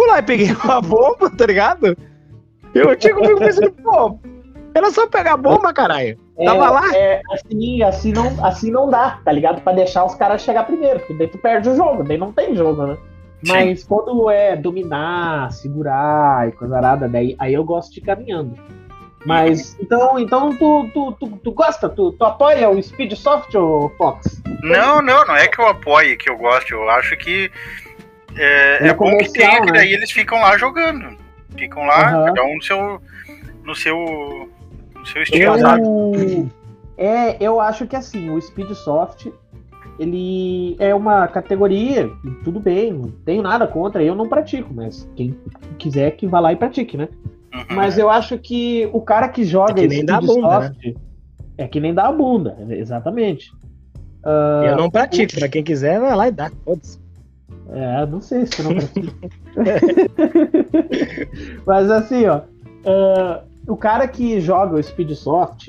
[0.02, 1.96] Fui lá e peguei uma bomba, tá ligado?
[2.74, 4.18] Eu tinha comigo pensando, pô,
[4.74, 6.18] era só pegar a bomba, caralho.
[6.44, 6.96] Tava é, lá.
[6.96, 9.60] É, assim, assim, não, assim não dá, tá ligado?
[9.60, 12.56] Pra deixar os caras chegar primeiro, porque daí tu perde o jogo, daí não tem
[12.56, 12.96] jogo, né?
[13.44, 13.52] Sim.
[13.52, 18.56] Mas quando é dominar, segurar e coisa arada, daí aí eu gosto de ir caminhando.
[19.24, 23.88] Mas, então, então tu, tu, tu, tu gosta, tu, tu apoia o Speed Soft, ô
[23.96, 24.42] Fox?
[24.62, 26.72] Não, não, não é que eu apoie, que eu gosto.
[26.72, 27.48] Eu acho que
[28.36, 29.78] é, é bom que tenha, que né?
[29.78, 31.16] daí eles ficam lá jogando.
[31.56, 32.24] Ficam lá, Aham.
[32.26, 33.02] cada um no seu,
[33.64, 34.50] no seu,
[34.96, 35.56] no seu estilo.
[35.56, 36.50] Eu,
[36.96, 39.26] é, eu acho que assim, o Speed Soft,
[39.98, 42.10] ele é uma categoria,
[42.44, 45.36] tudo bem, não tenho nada contra, eu não pratico, mas quem
[45.78, 47.08] quiser que vá lá e pratique, né?
[47.54, 47.76] Uhum.
[47.76, 50.94] Mas eu acho que o cara que joga É que nem dá a bunda, né?
[51.58, 53.52] é que nem dá a bunda, exatamente.
[54.24, 56.50] eu não pratico, pra quem quiser, vai lá e dá.
[56.64, 57.01] Foda-se.
[57.74, 58.72] É, não sei se eu não.
[61.66, 62.40] Mas assim, ó.
[62.86, 65.68] ah, o cara que joga o Speed Soft.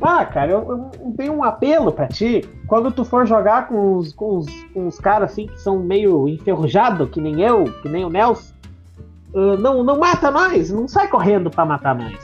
[0.00, 2.44] Ah, cara, eu, eu tenho um apelo pra ti.
[2.66, 6.26] Quando tu for jogar com os, com os, com os caras assim que são meio
[6.28, 8.52] enferrujados, que nem eu, que nem o Nelson,
[9.34, 12.16] ah, não, não mata nós, não sai correndo pra matar nós.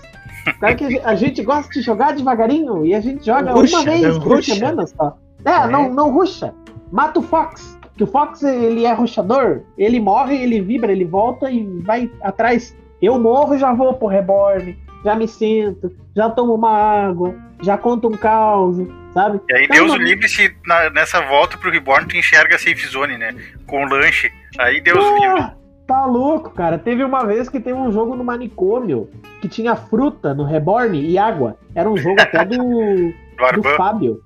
[0.61, 4.19] Cara que a gente- gosta de jogar devagarinho e a gente joga Ruxa, uma vez
[4.19, 4.55] por ruxa.
[4.55, 5.17] semana só.
[5.45, 5.67] É, É.
[5.69, 6.53] não, não ruxa.
[6.91, 7.78] Mata o Fox.
[7.99, 9.61] Que o Fox, ele é ruxador.
[9.77, 12.75] Ele morre, ele vibra, ele volta e vai atrás.
[13.03, 14.79] Eu morro e já vou pro reborn.
[15.05, 18.77] Já me sento, já tomo uma água, já conto um caos,
[19.13, 19.41] sabe?
[19.49, 22.59] E aí, Não, Deus não- livre se na- nessa volta pro Reborn tu enxerga a
[22.59, 23.33] safe zone, né?
[23.67, 24.31] Com o lanche.
[24.59, 25.41] Aí Deus o livre.
[25.41, 25.55] Ah,
[25.87, 26.79] tá louco, cara.
[26.79, 29.09] Teve uma vez que teve um jogo no manicômio
[29.41, 31.57] que tinha fruta no reborn e água.
[31.77, 32.57] Era um jogo até do,
[33.55, 33.69] Do do.
[33.77, 34.21] Fábio.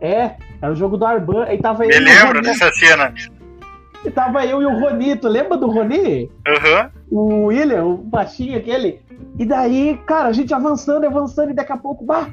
[0.00, 1.44] É, era o jogo do Arban.
[1.44, 3.12] Aí tava Me eu, e lembro dessa cena.
[4.04, 5.28] e tava eu e o Ronito.
[5.28, 6.30] Lembra do Roni?
[6.46, 6.90] Aham.
[7.10, 9.00] o William, o baixinho aquele.
[9.38, 12.28] E daí, cara, a gente avançando, avançando, e daqui a pouco, bah,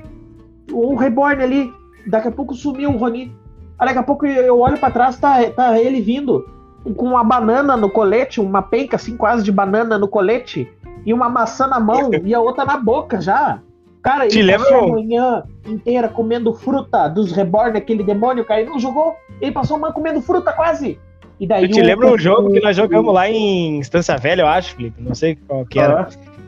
[0.72, 1.74] o Reborn ali,
[2.08, 3.36] daqui a pouco sumiu o Roni.
[3.80, 6.48] Aí daqui a pouco eu olho pra trás, tá, tá ele vindo
[6.96, 10.70] com uma banana no colete, uma penca assim quase de banana no colete,
[11.06, 13.60] e uma maçã na mão e a outra na boca já.
[14.04, 18.70] Cara, Te ele passou a manhã inteira comendo fruta dos Reborn, aquele demônio, cara, ele
[18.70, 19.16] não jogou.
[19.40, 21.00] Ele passou a manhã comendo fruta quase.
[21.40, 24.48] E daí Eu te lembro um jogo que nós jogamos lá em Estância Velha, eu
[24.48, 25.02] acho, Felipe.
[25.02, 26.02] Não sei qual que era.
[26.02, 26.08] Ah.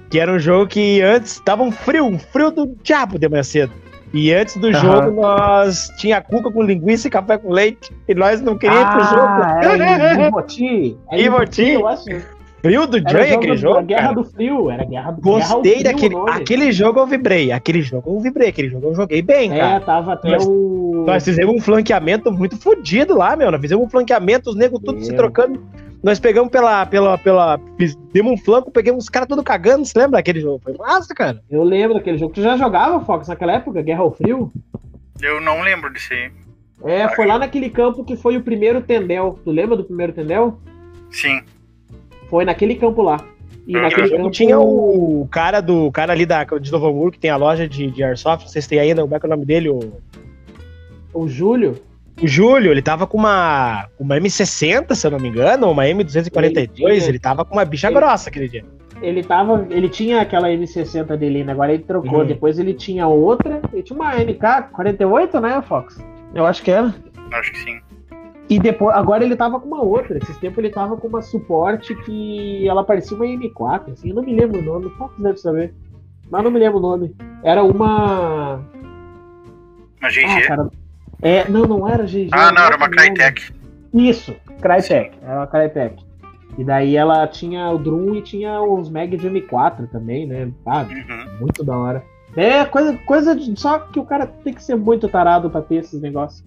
[0.10, 3.42] Que era um jogo que antes tava um frio, um frio do diabo de manhã
[3.42, 3.72] cedo.
[4.14, 7.92] E antes do jogo nós tinha cuca com linguiça e café com leite.
[8.08, 10.28] E nós não queríamos ir pro Ah, jogo.
[10.28, 10.98] Iboti.
[11.12, 11.70] Era em Iboti.
[11.72, 12.35] eu acho.
[12.66, 13.82] Frio do Era Joy o aquele jogo.
[13.84, 14.14] Guerra cara.
[14.16, 14.72] do Frio.
[14.72, 16.16] Era Guerra do Guerra Gostei Frio, daquele.
[16.16, 16.32] o nome.
[16.32, 17.52] Aquele jogo eu vibrei.
[17.52, 18.50] Aquele jogo eu vibrei.
[18.50, 19.80] Aquele jogo eu joguei bem, É, cara.
[19.82, 21.04] tava até Nós- o.
[21.06, 23.52] Nós fizemos um flanqueamento muito fodido lá, meu.
[23.52, 25.64] Nós fizemos um flanqueamento, os negros tudo se trocando.
[26.02, 26.86] Nós pegamos pela.
[26.86, 27.60] pela, pela
[28.12, 29.86] demos um flanco, pegamos os caras tudo cagando.
[29.86, 30.60] Você lembra daquele jogo?
[30.64, 31.42] Foi massa, cara.
[31.50, 32.34] Eu lembro daquele jogo.
[32.34, 33.82] Tu já jogava, Fox, naquela época?
[33.84, 34.52] Guerra ao Frio?
[35.22, 36.32] Eu não lembro disso aí.
[36.84, 39.40] É, foi lá naquele campo que foi o primeiro Tendel.
[39.44, 40.60] Tu lembra do primeiro Tendel?
[41.10, 41.42] Sim.
[42.36, 43.18] Foi naquele campo lá.
[43.66, 47.12] E Eu naquele campo Tinha o cara do o cara ali da, de Novo Hamburgo,
[47.12, 49.26] que tem a loja de, de Airsoft, não sei se tem ainda, como é que
[49.26, 49.70] é o nome dele?
[49.70, 49.94] O,
[51.14, 51.80] o Júlio.
[52.22, 55.84] o Júlio, ele tava com uma, uma M60, se eu não me engano, ou uma
[55.86, 58.66] M242, Ele- ele, tava com uma bicha ele- grossa aquele dia.
[59.02, 59.66] Ele tava.
[59.70, 61.54] Ele tinha aquela M60 dele, né?
[61.54, 62.20] Agora ele trocou.
[62.20, 62.26] Uhum.
[62.26, 63.62] Depois ele tinha outra.
[63.72, 65.98] Ele tinha uma MK48, né, Fox?
[66.34, 66.94] Eu acho que era.
[67.32, 67.80] Acho que sim.
[68.50, 70.18] E depois, agora ele tava com uma outra.
[70.18, 74.24] Esses tempos ele tava com uma suporte que ela parecia uma M4, assim, eu não
[74.24, 75.74] me lembro o nome, Fox deve saber.
[76.30, 77.16] Mas não me lembro o nome.
[77.44, 78.56] Era uma.
[78.56, 78.62] Uma
[80.02, 80.48] Ah, GG.
[80.48, 80.70] cara.
[81.22, 82.30] É, não, não era GG.
[82.32, 82.90] Ah, não, era uma.
[82.90, 83.52] Crytek.
[83.94, 85.12] Isso, Crytek.
[85.24, 86.04] Era uma Crytek.
[86.58, 90.50] E daí ela tinha o Drum e tinha os Mag de M4 também, né?
[90.66, 91.40] Ah, Uhum.
[91.42, 92.04] muito da hora.
[92.36, 95.76] É, coisa, coisa de, só que o cara tem que ser muito tarado pra ter
[95.76, 96.44] esses negócios.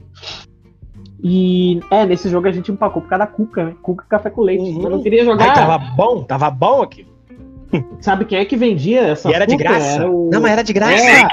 [1.23, 3.75] E é, nesse jogo a gente empacou por causa da Cuca, né?
[3.83, 4.63] Cuca e café com leite.
[4.71, 4.83] Uhum.
[4.85, 5.49] Eu não queria jogar.
[5.49, 7.07] Ai, tava bom, tava bom aqui.
[8.01, 9.65] Sabe quem é que vendia essa E era de Cuca?
[9.69, 9.95] graça.
[9.97, 10.31] Era o...
[10.33, 10.95] Não, mas era de graça.
[10.95, 11.29] É,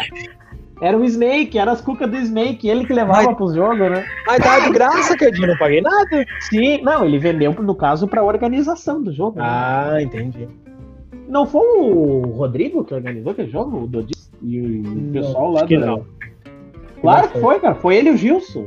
[0.82, 4.04] Era o Snake, era as cucas do Snake, ele que levava Mas- pros jogos, né?
[4.28, 6.26] Mas tava de graça, Cadinho, não paguei nada.
[6.50, 9.38] Sim, não, ele vendeu, no caso, pra organização do jogo.
[9.39, 9.45] né?
[9.48, 10.48] Ah, entendi.
[11.30, 13.84] Não foi o Rodrigo que organizou aquele jogo?
[13.84, 15.86] O Dodi e o Não, pessoal lá acho que do...
[15.86, 16.06] não.
[17.02, 17.76] Claro Não que foi, cara.
[17.76, 18.65] Foi ele e o Gilson.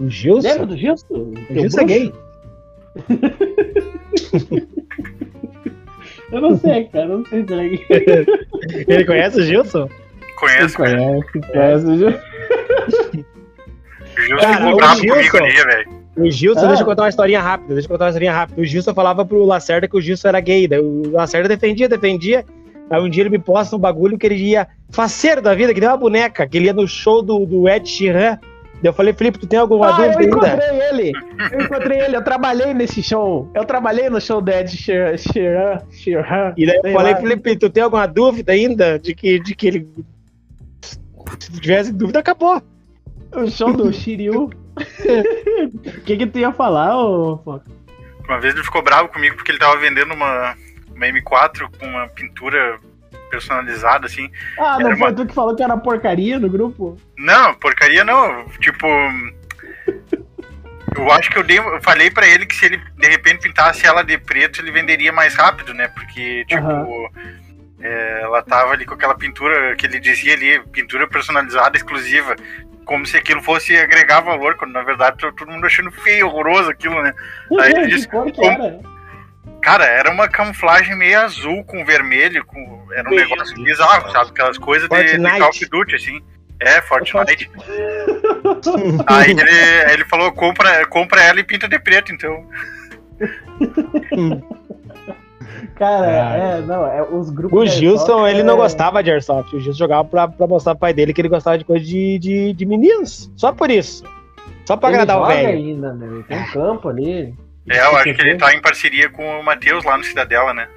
[0.00, 0.48] O Gilson?
[0.48, 1.06] Lembra do Gilson?
[1.14, 2.12] O Teu Gilson é gay.
[6.32, 7.04] Eu não sei, cara.
[7.06, 8.26] Eu não sei se ele é gay.
[8.88, 9.88] Ele conhece o Gilson?
[10.38, 10.96] Conheço, cara.
[10.96, 12.18] conhece, conhece o Gilson.
[14.16, 16.04] O Gilson Cara, ficou o bravo Gilson- comigo ali, velho.
[16.16, 16.66] O Gilson, Ah.
[16.68, 18.60] deixa eu contar uma historinha rápida, deixa eu contar uma historinha rápida.
[18.60, 22.44] O Gilson falava pro Lacerda que o Gilson era gay, daí o Lacerda defendia, defendia.
[22.90, 25.80] Aí um dia ele me posta um bagulho que ele ia faceiro da vida, que
[25.80, 28.38] nem uma boneca, que ele ia no show do, do Ed Sheeran.
[28.88, 30.64] Eu falei, Felipe, tu tem alguma Ah, eu dúvida ainda?
[30.64, 31.12] encontrei ele.
[31.52, 32.16] Eu encontrei ele.
[32.16, 33.50] Eu trabalhei nesse show.
[33.54, 35.78] Eu trabalhei no show do Ed Sheeran.
[36.56, 37.20] E daí eu falei, lá.
[37.20, 39.88] Felipe, tu tem alguma dúvida ainda de que, de que ele.
[40.82, 40.98] Se
[41.50, 42.62] tu tivesse dúvida, acabou.
[43.34, 44.50] O show do Shiryu.
[45.86, 47.64] O que que tu ia falar, ô Foca?
[48.28, 50.54] Uma vez ele ficou bravo comigo porque ele tava vendendo uma,
[50.94, 52.78] uma M4 com uma pintura
[53.34, 54.30] personalizada, assim.
[54.58, 56.96] Ah, não foi uma- tu que falou que era porcaria no grupo?
[57.18, 58.46] Não, porcaria não.
[58.60, 58.86] Tipo.
[60.96, 63.84] Eu acho que eu, dei, eu falei pra ele que se ele de repente pintasse
[63.84, 65.88] ela de preto, ele venderia mais rápido, né?
[65.88, 67.10] Porque, tipo,
[67.80, 72.36] é, ela tava ali com aquela pintura que ele dizia ali, pintura personalizada exclusiva.
[72.84, 77.02] Como se aquilo fosse agregar valor, quando na verdade todo mundo achando feio, horroroso aquilo,
[77.02, 77.12] né?
[77.60, 78.93] Aí ele disse, como-?
[79.64, 82.86] Cara, era uma camuflagem meio azul com vermelho, com...
[82.92, 83.64] era um Meu negócio Deus.
[83.66, 84.30] bizarro, sabe?
[84.30, 85.38] Aquelas coisas de, de.
[85.38, 86.20] Call of Duty, assim.
[86.60, 87.50] É, Fortnite.
[89.06, 92.46] Aí ele, ele falou, compra, compra ela e pinta de preto, então.
[95.76, 96.36] Cara, Cara.
[96.38, 97.58] é, não, é os grupos.
[97.58, 99.54] O Gilson, Airsoft ele é- não gostava de Airsoft.
[99.56, 102.18] O Gilson jogava pra, pra mostrar pro pai dele que ele gostava de coisa de,
[102.18, 103.30] de, de meninos.
[103.36, 104.04] Só por isso.
[104.64, 105.48] Só pra Ele agradar o velho.
[105.48, 106.22] ainda, né?
[106.28, 107.34] Tem um campo ali.
[107.70, 110.68] É, eu acho que ele tá em parceria com o Matheus lá no Cidadela, né?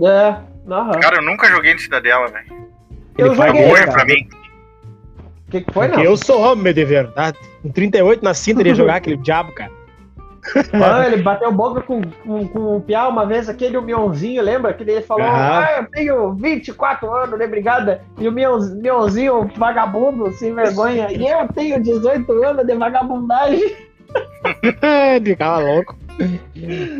[0.00, 0.36] É,
[0.72, 1.00] aham.
[1.00, 2.46] Cara, eu nunca joguei no Cidadela, velho.
[3.18, 3.92] Eu Ele joguei, Hoje cara.
[3.92, 4.28] pra mim.
[5.48, 6.02] O que, que foi, não?
[6.02, 7.08] Eu sou homem, meu dever.
[7.12, 7.32] Tá?
[7.62, 9.72] Com 38 na cinta ele ia jogar aquele diabo, cara.
[10.72, 14.72] Não, ele bateu boca com, com, com o Piau uma vez, aquele o Mionzinho, lembra?
[14.74, 15.64] Que ele falou, Aham.
[15.64, 18.02] ah, eu tenho 24 anos, né, brigada?
[18.18, 23.76] E o Mion- Mionzinho, vagabundo, sem vergonha, e eu tenho 18 anos de vagabundagem.
[25.16, 25.96] ele ficava louco.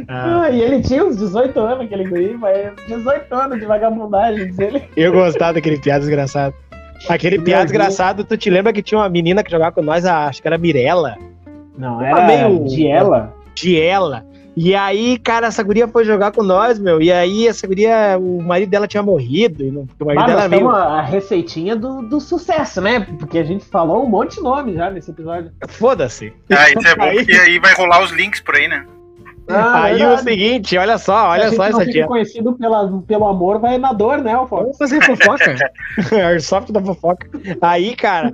[0.09, 4.55] Ah, Ah, e ele tinha uns 18 anos, aquele guri, mas 18 anos de vagabundagem,
[4.59, 4.83] ele.
[4.97, 6.55] eu gostava daquele piada desgraçado.
[7.09, 10.27] Aquele piada desgraçado, tu te lembra que tinha uma menina que jogava com nós, a-
[10.27, 11.17] acho que era Mirella,
[11.77, 13.35] Não, era meio- de ela.
[13.55, 14.25] Giela.
[14.59, 16.99] E aí, cara, essa guria foi jogar com nós, meu.
[17.03, 19.63] E aí, essa guria, o marido dela tinha morrido.
[19.63, 23.01] E não, o marido Mas dela temos a receitinha do, do sucesso, né?
[23.19, 25.51] Porque a gente falou um monte de nome já nesse episódio.
[25.69, 26.33] Foda-se.
[26.51, 28.87] Ah, isso é bom porque aí vai rolar os links por aí, né?
[29.49, 32.07] Ah, aí o seguinte, olha só, olha só essa tia.
[32.07, 34.63] conhecido pela, pelo amor, vai na dor, né, Alfonso?
[34.63, 35.57] Vamos fazer fofoca.
[36.13, 37.29] Airsoft da fofoca.
[37.61, 38.33] Aí, cara,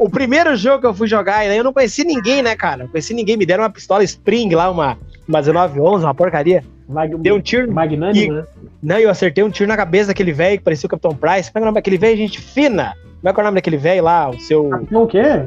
[0.00, 2.84] o primeiro jogo que eu fui jogar, eu não conheci ninguém, né, cara?
[2.84, 3.36] Não conheci ninguém.
[3.36, 6.64] Me deram uma pistola Spring lá, uma, uma 1911, uma porcaria.
[6.88, 7.16] Mag...
[7.16, 7.72] Deu um tiro.
[7.72, 8.44] Magnânimo, E- né?
[8.82, 11.50] Não, eu acertei um tiro na cabeça daquele velho que parecia o Capitão Price.
[11.50, 12.94] Como é é o nome daquele velho, gente fina?
[13.20, 14.28] Como é que é o nome daquele velho lá?
[14.28, 14.68] O seu.
[14.68, 15.44] Capitão o quê?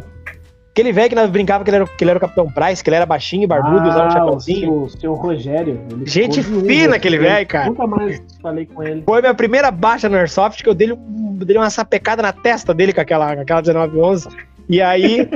[0.78, 2.90] Aquele velho que nós brincava que ele, era, que ele era o Capitão Price, que
[2.92, 4.74] ele era baixinho e barbudo e usava um Ah, chapeuzinho.
[4.84, 5.82] O seu, seu Rogério.
[6.06, 7.66] Gente fina aquele eu velho, cara.
[7.66, 9.02] Nunca mais falei com ele.
[9.04, 12.94] Foi minha primeira baixa no Airsoft, que eu dei, dei uma sapecada na testa dele
[12.94, 14.30] com aquela, com aquela 1911.
[14.70, 15.28] E aí.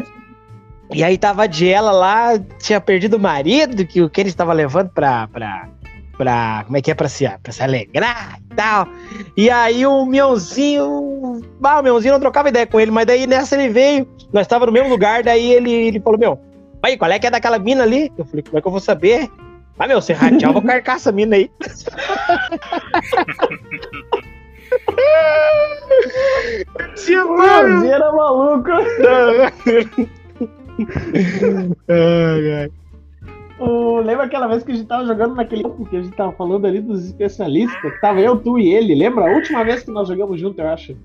[0.94, 4.54] e aí tava a Diela lá, tinha perdido o marido, que o que ele estava
[4.54, 5.28] levando pra.
[5.28, 5.68] pra
[6.22, 8.88] pra, como é que é, pra se, pra se alegrar e tal.
[9.36, 13.56] E aí o Mionzinho, ah, o Mionzinho não trocava ideia com ele, mas daí nessa
[13.56, 16.40] ele veio, nós tava no mesmo lugar, daí ele, ele falou, meu,
[16.84, 18.12] aí, qual é que é daquela mina ali?
[18.16, 19.32] Eu falei, como é que eu vou saber?
[19.80, 21.50] Ah, meu, você rateava, eu vou carcar essa mina aí.
[26.98, 28.70] Tinha, maluco.
[31.90, 32.72] Ai, ai.
[33.62, 36.32] O- lembra aquela vez que a gente tava jogando naquele grupo que a gente tava
[36.32, 37.80] falando ali dos especialistas?
[37.80, 38.95] Que tava eu, tu e ele.
[38.95, 39.26] Lembra?
[39.26, 40.95] A última vez que nós jogamos junto, eu acho.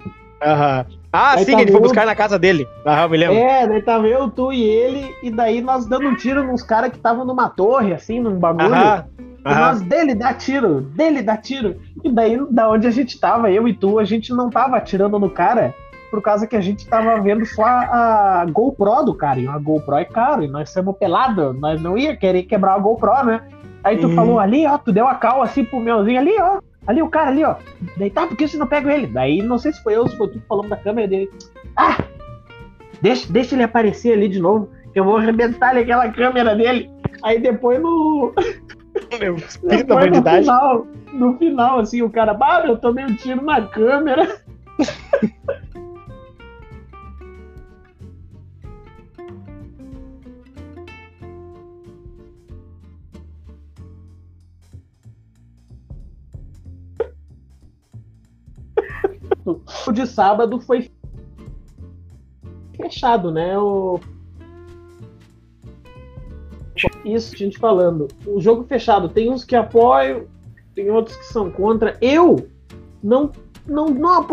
[0.43, 0.87] Aham.
[1.13, 1.83] Ah, Aí sim, ele foi vendo?
[1.83, 2.67] buscar na casa dele.
[2.87, 3.37] Aham, eu me lembro.
[3.37, 6.91] É, daí tava eu, tu e ele, e daí nós dando um tiro nos caras
[6.91, 8.75] que estavam numa torre, assim, num bagulho.
[8.75, 9.05] Aham.
[9.19, 9.61] E Aham.
[9.61, 11.77] nós dele dá tiro, dele dá tiro.
[12.03, 15.19] E daí, da onde a gente tava, eu e tu, a gente não tava atirando
[15.19, 15.73] no cara,
[16.17, 19.39] por causa que a gente tava vendo só a GoPro do cara.
[19.39, 22.79] E uma GoPro é caro, e nós somos pelados, nós não ia querer quebrar a
[22.79, 23.43] GoPro, né?
[23.85, 24.15] Aí tu Uhum.
[24.15, 26.59] falou ali, ó, tu deu a cal assim pro meuzinho ali, ó.
[26.87, 27.57] Ali o cara ali, ó.
[27.99, 29.07] Daí tá, por que você não pega ele?
[29.09, 31.31] Daí não sei se foi eu, se foi tu falamos da câmera dele.
[31.77, 31.99] Ah!
[33.03, 36.91] Deixa, deixa ele aparecer ali de novo, que eu vou arrebentar aquela câmera dele.
[37.23, 38.33] Aí depois no.
[39.21, 43.15] Meu, espírito da depois no final, no final, assim, o cara, bah, eu tomei um
[43.15, 44.27] tiro na câmera.
[59.47, 60.91] O de sábado foi
[62.77, 63.57] fechado, né?
[63.59, 64.01] O...
[67.05, 68.09] Isso, a gente falando.
[68.27, 70.25] O jogo fechado, tem uns que apoiam,
[70.75, 71.97] tem outros que são contra.
[72.01, 72.49] Eu
[73.03, 73.31] não,
[73.67, 74.29] não, não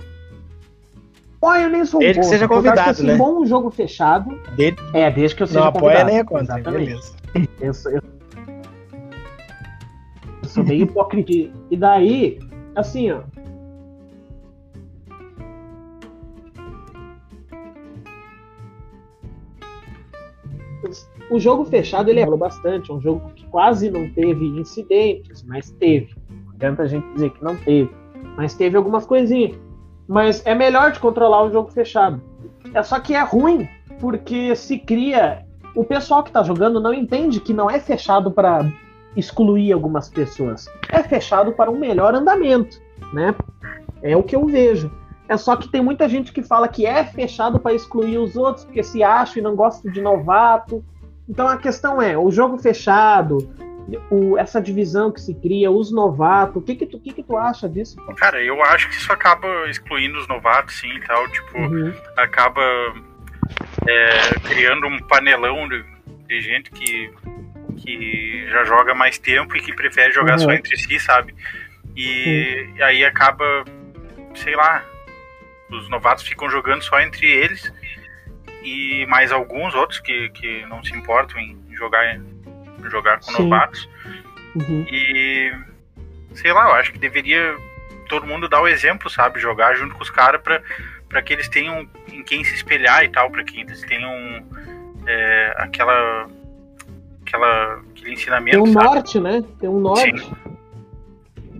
[1.42, 3.16] apoio nem sou Desde que seja convidado, assim, né?
[3.16, 4.38] bom um jogo fechado.
[4.56, 6.10] Dele É, desde que eu seja não apoia convidado.
[6.10, 6.60] nem é contra.
[6.60, 6.86] Exatamente.
[6.86, 7.16] Beleza.
[7.62, 8.02] Eu sou, eu
[10.44, 11.32] eu sou meio hipócrita.
[11.72, 12.40] E daí,
[12.76, 13.22] assim, ó.
[21.30, 25.72] O jogo fechado ele falou bastante, é um jogo que quase não teve incidentes, mas
[25.72, 26.16] teve.
[26.30, 27.90] Não adianta a gente dizer que não teve,
[28.38, 29.58] mas teve algumas coisinhas.
[30.08, 32.22] Mas é melhor de controlar o jogo fechado.
[32.74, 33.68] É só que é ruim,
[34.00, 38.72] porque se cria o pessoal que tá jogando não entende que não é fechado para
[39.16, 40.68] excluir algumas pessoas.
[40.90, 42.80] É fechado para um melhor andamento,
[43.12, 43.34] né?
[44.02, 44.92] É o que eu vejo.
[45.28, 48.66] É só que tem muita gente que fala que é fechado para excluir os outros,
[48.66, 50.84] porque se acha e não gosta de novato.
[51.28, 53.38] Então a questão é, o jogo fechado,
[54.10, 57.38] o- essa divisão que se cria, os novatos, o que que tu, que que tu
[57.38, 57.96] acha disso?
[57.98, 58.16] Paulo?
[58.16, 61.28] Cara, eu acho que isso acaba excluindo os novatos, sim, e tal.
[61.30, 61.94] Tipo, Uhum.
[62.18, 62.62] acaba
[63.88, 65.84] é, criando um panelão de,
[66.28, 67.12] de gente que,
[67.78, 70.40] que já joga mais tempo e que prefere jogar Uhum.
[70.40, 71.34] só entre si, sabe?
[71.96, 73.46] E, e aí acaba,
[74.36, 74.84] sei lá,
[75.70, 77.72] os novatos ficam jogando só entre eles
[78.64, 82.24] e mais alguns outros que, que não se importam em jogar, em
[82.90, 83.44] jogar com Sim.
[83.44, 83.90] novatos.
[84.56, 84.86] Uhum.
[84.90, 85.52] E
[86.36, 87.56] sei lá, eu acho que deveria
[88.08, 89.40] todo mundo dar o exemplo, sabe?
[89.40, 90.62] Jogar junto com os caras pra,
[91.10, 94.12] pra que eles tenham em quem se espelhar e tal, pra que eles tenham
[95.06, 96.28] é, aquela,
[97.26, 97.82] aquela.
[97.92, 98.86] aquele ensinamento, Tem um sabe?
[98.86, 99.44] norte, né?
[99.60, 100.32] Tem um norte.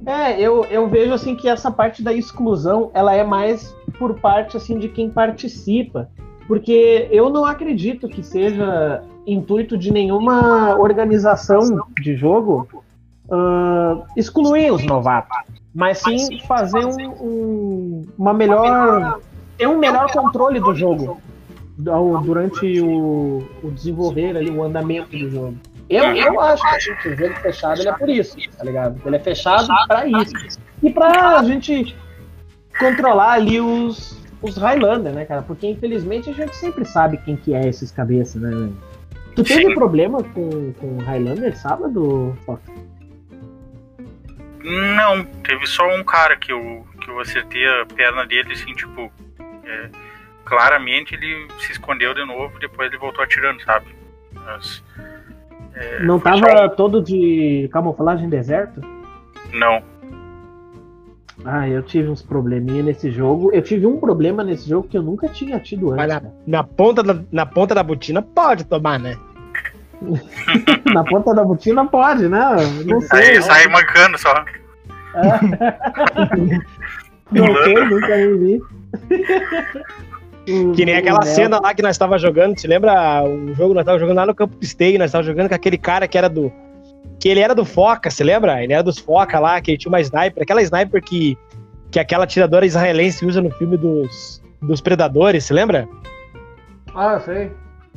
[0.06, 4.58] É, eu, eu vejo assim que essa parte da exclusão, ela é mais por parte
[4.58, 6.10] assim de quem participa,
[6.48, 12.68] porque eu não acredito que seja intuito de nenhuma organização de jogo
[13.32, 15.38] ah, excluir os novatos,
[15.74, 19.20] mas sim fazer um, um- uma melhor
[19.58, 21.22] ter um melhor controle do jogo
[22.24, 25.56] durante o, o desenvolver ali, o andamento do jogo.
[25.90, 26.64] Eu, eu acho
[27.02, 29.02] que o jogo fechado ele é por isso, tá ligado?
[29.06, 30.34] Ele é fechado pra isso.
[30.82, 31.96] E pra gente
[32.80, 35.42] controlar ali os, os Highlander, né, cara?
[35.42, 38.78] Porque infelizmente a gente sempre sabe quem que é esses cabeças, né, velho?
[39.36, 39.74] Tu teve Sim.
[39.74, 42.62] problema com, com Highlander sábado, Fox?
[44.64, 49.12] Não, teve só um cara que eu, que eu acertei a perna dele, assim, tipo.
[49.66, 49.90] é,
[50.46, 53.88] claramente ele se escondeu de novo, depois ele voltou atirando, sabe?
[54.34, 54.84] Mas,
[55.74, 58.82] é, Não tava todo de camuflagem deserto?
[58.82, 59.84] só- Não.
[61.44, 63.52] Ah, eu tive uns probleminha nesse jogo.
[63.54, 66.08] Eu tive um problema nesse jogo que eu nunca tinha tido Mas antes.
[66.08, 66.34] na, cara.
[66.46, 69.18] na, ponta da, na ponta da botina pode tomar, né?
[70.94, 72.40] Na ponta da botina pode, né?
[72.86, 73.38] Não sei.
[73.38, 74.34] Aí sai mancando só.
[77.32, 78.62] Não sei, nunca nem vi.
[80.76, 83.86] Que nem aquela cena lá que nós tava jogando, te lembra um jogo que nós
[83.86, 86.28] tava jogando lá no campo do Esteio, nós tava jogando com aquele cara que era
[86.28, 86.52] do
[87.24, 88.62] que ele era do Foca, você lembra?
[88.62, 91.38] Ele era dos Foca lá, que ele tinha uma sniper, aquela sniper que
[91.90, 95.88] que aquela atiradora israelense usa no filme dos dos predadores, você lembra?
[96.94, 97.50] Ah, sei.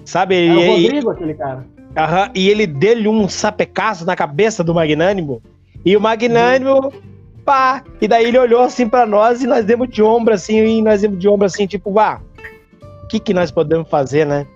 [0.05, 0.47] Sabe?
[0.47, 1.67] Era o E, e, Rodrigo, aquele cara.
[1.97, 5.43] aham, e ele deu-lhe um sapecaço na cabeça do Magnânimo.
[5.85, 6.93] E o Magnânimo,
[7.45, 10.83] pá, e daí ele olhou assim pra nós e nós demos de ombro assim, e
[10.83, 12.21] nós demos de ombro assim, tipo, vá,
[13.03, 14.47] o que que nós podemos fazer, né?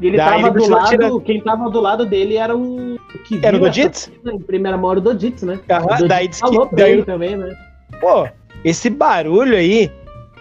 [0.00, 1.20] E ele Daí tava ele do lado.
[1.22, 2.98] Quem tava do lado dele era o.
[3.26, 5.58] Que Era o cena Em primeira mão era o Doditz, né?
[5.70, 7.52] Aham, o daí disse que- falou pra daí- ele também, né?
[8.00, 8.28] Pô,
[8.64, 9.90] esse barulho aí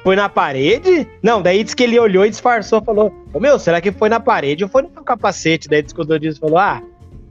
[0.03, 1.07] foi na parede?
[1.23, 4.19] Não, daí disse que ele olhou e disfarçou, falou: Ô meu, será que foi na
[4.19, 5.67] parede ou foi no teu capacete?
[5.67, 6.81] Daí disse que o Dodis falou: Ah,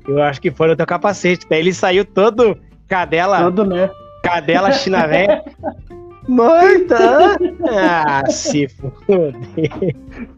[0.09, 1.47] eu acho que foi no teu capacete.
[1.49, 2.59] Daí ele saiu todo
[2.89, 3.89] cadela, Todo, né?
[4.23, 5.45] cadela china velha.
[6.29, 7.37] Morta!
[7.71, 9.35] Ah, se foder.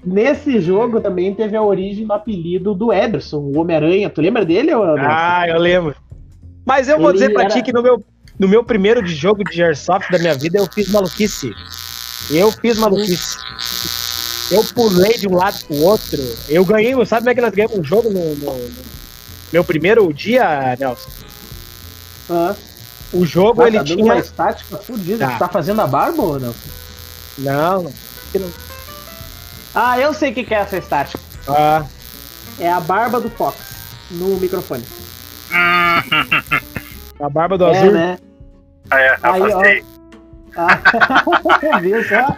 [0.05, 4.11] Nesse jogo também teve a origem do apelido do Ederson, o Homem-Aranha.
[4.11, 5.07] Tu lembra dele, Anderson?
[5.09, 5.95] Ah, eu lembro.
[6.67, 8.05] Mas eu vou Ele dizer pra era- ti que no meu,
[8.39, 11.51] no meu primeiro de jogo de Airsoft da minha vida eu fiz maluquice.
[12.31, 13.39] Eu fiz maluquice.
[14.51, 16.19] Eu pulei de um lado pro outro.
[16.49, 18.71] Eu ganhei, sabe como é que nós ganhamos um jogo no, no- no
[19.53, 21.11] meu primeiro dia, Nelson?
[22.31, 22.55] Ah,
[23.13, 24.05] O jogo tá ele dando tinha.
[24.05, 25.27] uma estática fudida.
[25.27, 25.33] Tá.
[25.33, 26.55] Tu tá fazendo a barba ou não?
[27.39, 27.93] Não, não.
[29.75, 31.19] Ah, eu sei o que, que é essa estática.
[31.49, 31.85] Ah,
[32.59, 33.57] É a barba do Fox
[34.11, 34.85] no microfone.
[37.21, 37.93] A barba do é, azul.
[37.93, 38.19] né?
[38.93, 39.63] é, Aí, ó.
[40.57, 42.37] Ah, viu só?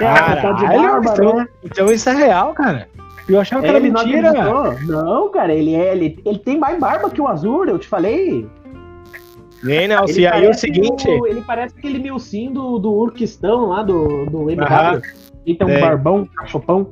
[0.00, 1.48] É, tá de barba, então, né?
[1.64, 2.88] então isso é real, cara.
[3.28, 4.30] Eu achava que era Ele não mentira.
[4.30, 4.80] acreditou.
[4.86, 8.48] Não, cara, ele, é, ele, ele tem mais barba que o Azul, eu te falei.
[9.62, 9.84] Nem.
[9.84, 11.08] Ele E aí o seguinte.
[11.08, 15.02] o- ele parece aquele milsim do, do Urquistão lá do, do MW.
[15.44, 15.80] Tem um Tem.
[15.80, 16.90] barbão, cachopão.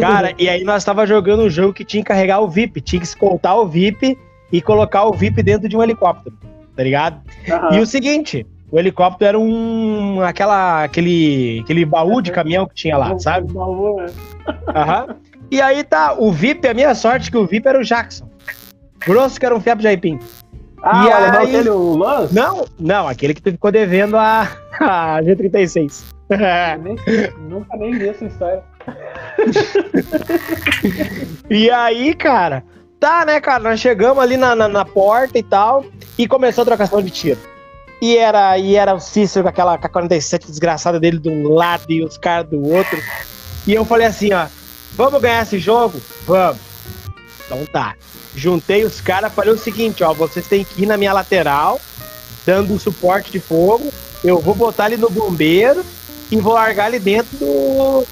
[0.00, 3.00] Cara, e aí nós tava jogando um jogo que tinha que carregar o VIP, tinha
[3.00, 4.18] que escoltar o VIP
[4.52, 6.36] e colocar o VIP dentro de um helicóptero,
[6.76, 7.20] tá ligado?
[7.50, 7.76] Aham.
[7.76, 12.96] E o seguinte, o helicóptero era um aquela aquele aquele baú de caminhão que tinha
[12.96, 13.46] lá, sabe?
[13.46, 14.06] Por favor.
[14.74, 15.16] Aham.
[15.50, 18.28] E aí tá, o VIP, a minha sorte é que o VIP era o Jackson.
[19.06, 20.18] Grosso que era um fiapo de aipim.
[20.82, 22.34] Ah, E o alemão aí- dele, o Lance?
[22.34, 24.48] Não, não, aquele que tu ficou devendo a,
[24.80, 26.02] a G36.
[26.30, 26.38] Eu
[26.82, 26.96] nem-
[27.48, 28.62] Nunca nem vi essa história.
[31.50, 32.62] E aí, cara,
[33.00, 33.62] tá, né, cara?
[33.62, 35.84] Nós chegamos ali na, na, na porta e tal,
[36.16, 37.38] e começou a trocação de tiro.
[38.00, 42.04] E era, e era o Cícero com aquela K-47 desgraçada dele de um lado e
[42.04, 42.98] os caras do outro.
[43.66, 44.46] E eu falei assim, ó,
[44.92, 46.00] vamos ganhar esse jogo?
[46.26, 46.58] Vamos.
[47.46, 47.94] Então tá.
[48.38, 51.80] Juntei os caras, falei o seguinte, ó, vocês têm que ir na minha lateral,
[52.46, 53.92] dando suporte de fogo.
[54.24, 55.84] Eu vou botar ele no bombeiro
[56.30, 58.06] e vou largar ele dentro do.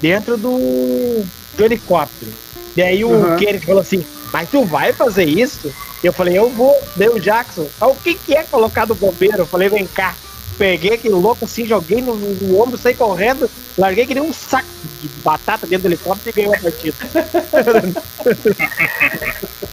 [0.00, 1.24] dentro do,
[1.56, 2.30] do helicóptero.
[2.76, 3.36] E aí o Uhum.
[3.36, 5.72] Kennedy falou assim, mas tu vai fazer isso?
[6.02, 6.76] Eu falei, eu vou.
[6.96, 9.38] Daí o Jackson, ah, o que, que é colocar no bombeiro?
[9.38, 10.14] Eu falei, vem cá.
[10.56, 14.68] Peguei aquele louco assim, joguei no, no ombro, saí correndo, larguei que nem um saco
[15.02, 16.96] de batata dentro do helicóptero e ganhei a partida.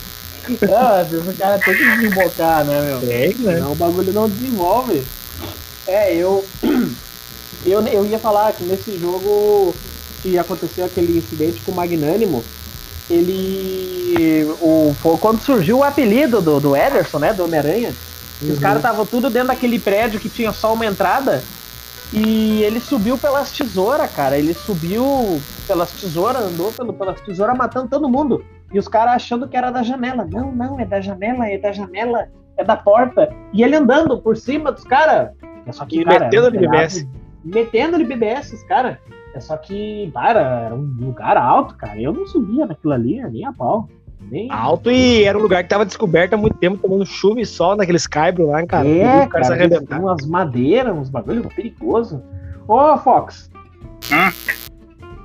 [0.69, 2.99] Ah, esse cara tem que desembocar, né, meu?
[2.99, 3.53] Tem, né?
[3.55, 5.03] Senão o bagulho não desenvolve.
[5.87, 6.43] É, eu,
[7.65, 7.81] eu.
[7.87, 9.73] Eu ia falar que nesse jogo
[10.21, 12.43] que aconteceu aquele incidente com o Magnânimo,
[13.09, 14.45] ele.
[14.59, 17.33] O, foi quando surgiu o apelido do, do Ederson, né?
[17.33, 17.93] Do Homem-Aranha.
[18.41, 18.59] Os Uhum.
[18.59, 21.41] caras estavam tudo dentro daquele prédio que tinha só uma entrada.
[22.13, 24.37] E ele subiu pelas tesouras, cara.
[24.37, 28.43] Ele subiu pelas tesouras, andou pelo, pelas tesouras matando todo mundo.
[28.73, 30.27] E os caras achando que era da janela.
[30.29, 32.27] Não, não, é da janela, é da janela,
[32.57, 33.33] é da porta.
[33.53, 35.29] E ele andando por cima dos caras.
[35.65, 37.07] É só que, E cara, metendo no BBS.
[37.45, 38.97] Metendo ele BBS, os caras.
[39.33, 41.97] É só que, cara, era um lugar alto, cara.
[41.99, 43.87] Eu não subia naquilo ali, nem a pau.
[44.29, 44.49] Nem...
[44.51, 47.75] Alto e era um lugar que tava descoberto há muito tempo, tomando chuva e sol
[47.75, 48.87] naqueles caibros lá, cara.
[48.87, 49.99] é, cara se cara, arrebentar.
[49.99, 52.21] umas madeiras, uns bagulho perigoso.
[52.67, 53.49] Ô, Fox.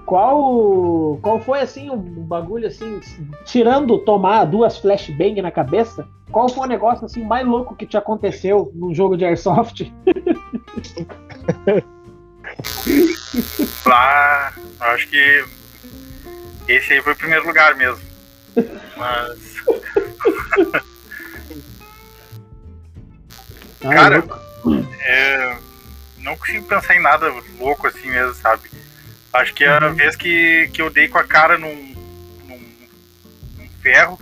[0.04, 3.00] Qual, qual foi, assim, o bagulho, assim,
[3.44, 7.96] tirando tomar duas flashbang na cabeça, qual foi o negócio, assim, mais louco que te
[7.96, 9.92] aconteceu num jogo de Airsoft?
[13.84, 15.44] Lá, eu acho que
[16.68, 18.15] esse aí foi o primeiro lugar mesmo.
[18.96, 19.56] Mas,
[23.80, 24.24] Cara,
[25.00, 25.56] é,
[26.18, 28.70] não consigo pensar em nada louco assim mesmo, sabe?
[29.32, 29.94] Acho que a Uhum.
[29.94, 31.74] vez que, que eu dei com a cara num,
[32.46, 32.60] num,
[33.58, 34.18] num ferro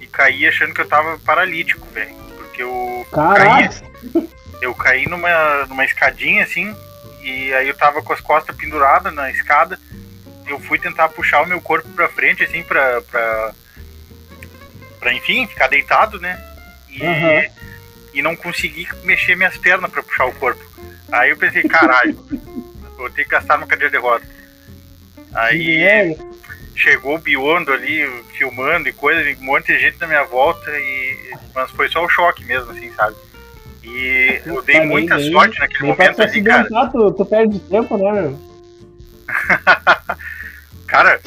[0.00, 2.14] e caí achando que eu tava paralítico, velho.
[2.36, 3.70] Porque eu caí,
[4.60, 6.74] eu caí numa, numa escadinha assim,
[7.22, 9.78] e aí eu tava com as costas penduradas na escada.
[10.50, 13.00] Eu fui tentar puxar o meu corpo pra frente, assim, pra.
[13.02, 13.52] pra,
[14.98, 16.38] pra enfim, ficar deitado, né?
[16.88, 17.44] E, Aham.
[18.14, 20.60] e não consegui mexer minhas pernas pra puxar o corpo.
[21.12, 22.14] Aí eu pensei, caralho,
[22.96, 24.24] vou ter que gastar uma cadeira de roda.
[25.32, 26.16] Aí É,
[26.74, 28.04] chegou o Biondo ali,
[28.36, 32.08] filmando e coisa, um monte de gente na minha volta, e mas foi só o
[32.08, 33.14] choque mesmo, assim, sabe?
[33.84, 36.90] E eu dei muita sorte naquele momento ali, cara.
[36.90, 38.50] tu, tu perde tempo, né, meu?
[40.90, 41.20] Cara,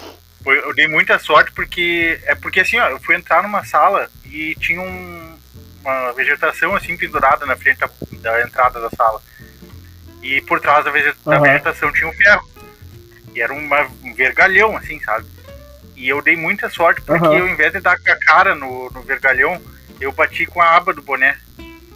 [0.45, 2.20] eu dei muita sorte porque.
[2.26, 5.38] É porque assim, ó, eu fui entrar numa sala e tinha um-
[5.82, 7.89] uma vegetação assim pendurada na frente da,
[8.20, 9.22] da entrada da sala.
[10.22, 11.43] E por trás da, vege- da Aham.
[11.43, 12.47] vegetação tinha um ferro.
[13.36, 15.26] E era uma- um vergalhão, assim, sabe?
[15.95, 17.41] E eu dei muita sorte porque Aham.
[17.41, 19.61] ao invés de dar com a cara no, no vergalhão,
[19.99, 21.38] eu bati com a aba do boné.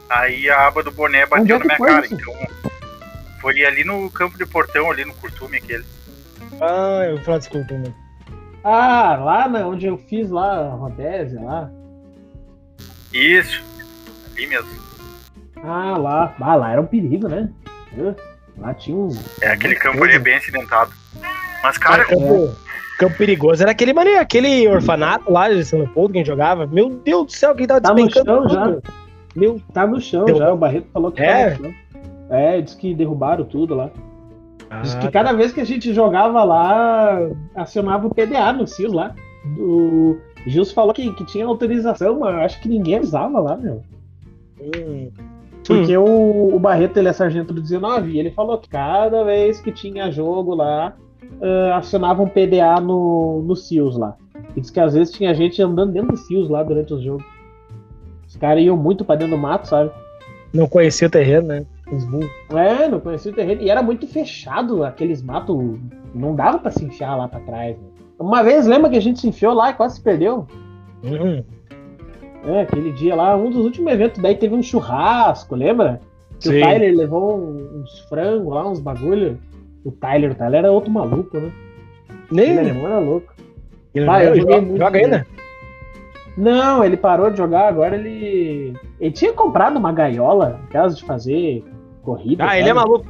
[0.09, 2.05] Aí a aba do boné Onde bateu é na minha cara.
[2.05, 2.15] isso?
[2.15, 2.33] Então
[3.41, 5.85] foi ali no campo de portão, ali no curtume aquele.
[6.61, 7.93] Ah, eu vou falar desculpa, mano.
[8.63, 11.69] Ah, lá na, onde eu fiz lá, a Rodésia, lá.
[13.13, 13.63] Isso,
[14.35, 14.69] ali mesmo.
[15.63, 16.35] Ah, lá.
[16.39, 17.49] Ah, lá era um perigo, né?
[18.57, 19.09] Lá tinha um.
[19.41, 20.91] É, aquele campo ali é bem acidentado.
[21.63, 22.55] Mas, cara, Mas campo,
[22.99, 26.67] campo perigoso era aquele mané, aquele orfanato lá de São Leopoldo, quem jogava.
[26.67, 28.83] Meu Deus do céu, quem tava Tá no chão tudo.
[29.35, 31.51] Meu, Tá no chão Deu- já, o Barreto falou que É?
[31.51, 31.75] tá no chão.
[32.29, 33.89] É, diz que derrubaram tudo lá.
[34.81, 37.19] Diz Ah, que cada vez que a gente jogava lá,
[37.55, 39.15] acionava o PDA no CIS lá.
[39.57, 43.81] O Gilson falou que, que tinha autorização, mas eu acho que ninguém avisava lá, meu.
[44.61, 45.09] hum.
[45.65, 49.59] Porque o, o Barreto ele é sargento do 19 e ele falou que cada vez
[49.59, 50.93] que tinha jogo lá,
[51.41, 54.15] ah, acionava um PDA no, no CIOS lá.
[54.55, 57.25] E diz que às vezes tinha gente andando dentro do CIOS lá durante os jogos.
[58.27, 59.91] Os caras iam muito pra dentro do mato, sabe?
[60.53, 61.65] Não conhecia o terreno, né?
[62.05, 62.29] Burros.
[62.49, 63.61] É, não conhecia o terreno.
[63.61, 65.79] E era muito fechado aqueles matos.
[66.13, 67.77] Não dava pra se enfiar lá pra trás.
[67.77, 67.83] né?
[68.19, 70.47] Uma vez, lembra que a gente se enfiou lá e quase se perdeu?
[71.03, 71.43] Uhum.
[72.45, 75.99] É, aquele dia lá, um dos últimos eventos, daí teve um churrasco, lembra?
[76.39, 76.57] Que Sim.
[76.57, 79.39] o Tyler levou uns frangos lá, uns bagulho.
[79.83, 81.51] O Tyler, o Tyler era outro maluco, né?
[82.31, 82.57] Nem.
[82.57, 83.33] Ele era louco.
[83.93, 85.27] Ele Vai, eu joga, muito joga ainda?
[86.37, 88.75] Não, ele parou de jogar, agora ele.
[88.99, 91.63] Ele tinha comprado uma gaiola, aquelas de fazer
[92.07, 92.43] corrida.
[92.43, 92.59] Ah, sabe?
[92.59, 93.05] ele é maluco.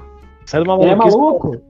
[0.45, 1.18] Sai uma Ele é maluquice.
[1.18, 1.62] maluco.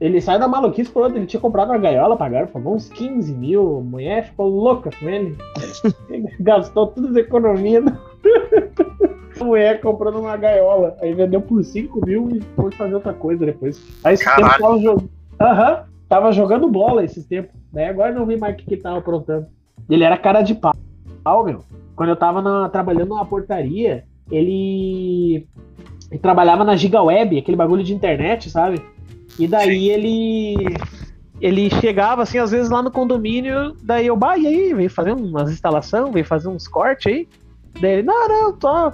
[0.00, 1.18] Ele sai da maluquice por outro.
[1.18, 3.78] Ele tinha comprado uma gaiola, pagaram, pagou uns 15 mil.
[3.78, 5.36] A mulher ficou louca com ele.
[6.08, 7.84] Ele Gastou todas as economias.
[9.40, 10.96] A mulher comprando uma gaiola.
[11.00, 13.80] Aí vendeu por 5 mil e foi fazer outra coisa depois.
[14.04, 14.48] Aí esse Caralho.
[14.50, 15.10] tempo tava jogando.
[15.40, 15.84] Aham.
[16.08, 17.54] Tava jogando bola esses tempos.
[17.72, 19.46] Daí agora não vi mais o que, que ele tava aprontando.
[19.88, 21.64] Ele era cara de pau, meu.
[21.96, 25.46] Quando eu tava na- trabalhando na portaria, ele...
[26.12, 28.80] ele trabalhava na GigaWeb, aquele bagulho de internet, sabe?
[29.38, 30.54] E daí ele.
[31.40, 35.12] Ele chegava assim, às vezes lá no condomínio, daí eu, bah, e aí, veio fazer
[35.12, 37.26] umas instalações, veio fazer uns cortes aí.
[37.80, 38.92] Daí ele, não, não, tô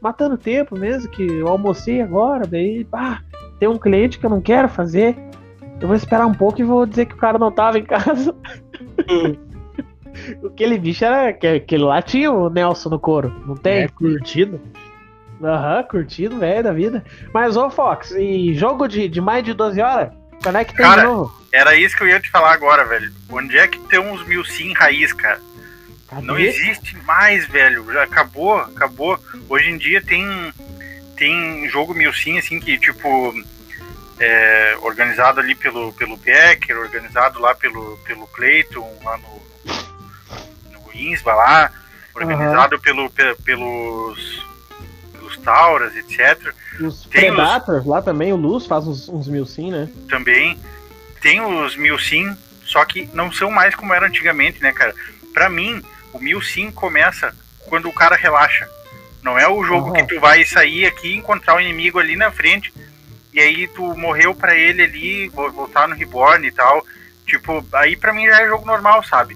[0.00, 3.20] matando tempo mesmo, que eu almocei agora, daí, pá,
[3.60, 5.16] tem um cliente que eu não quero fazer.
[5.80, 8.34] Eu vou esperar um pouco e vou dizer que o cara não tava em casa.
[10.44, 11.32] Aquele bicho era.
[11.32, 13.82] que- Aquele lá tinha o Nelson no couro, não tem?
[13.82, 14.60] É curtido.
[15.42, 17.04] Aham, curtido, velho, da vida.
[17.32, 20.12] Mas, ô Fox, e jogo de, de mais de 12 horas?
[20.42, 21.42] Quando é que tem Cara, de novo?
[21.52, 23.12] era isso que eu ia te falar agora, velho.
[23.30, 25.40] Onde é que tem uns mil sim raiz, cara?
[26.08, 26.26] Cadê?
[26.26, 27.84] Não existe mais, velho.
[27.92, 29.18] Já acabou, acabou.
[29.48, 30.52] Hoje em dia tem
[31.16, 33.32] tem jogo mil sim, assim, que tipo
[34.18, 39.42] é, organizado ali pelo, pelo Becker, organizado lá pelo, pelo Clayton, lá no,
[40.72, 41.70] no Insba lá,
[42.14, 44.44] organizado pelo, pe- pelos,
[45.44, 46.52] pelos Tauras, etc.
[46.80, 49.88] Os tem os- Predators lá também, o Luz faz uns, uns mil sim, né?
[50.08, 50.58] também.
[51.20, 54.94] Tem os mil sim, só que não são mais como era antigamente, né, cara?
[55.32, 55.82] Pra mim,
[56.12, 57.34] o mil sim começa
[57.68, 58.68] quando o cara relaxa.
[59.22, 59.94] Não é o jogo Aham.
[60.06, 62.72] que tu vai sair aqui e encontrar o inimigo ali na frente
[63.32, 66.84] e aí tu morreu pra ele ali, vo- voltar no reborn e tal.
[67.26, 69.34] Tipo, aí pra mim já é jogo normal, sabe?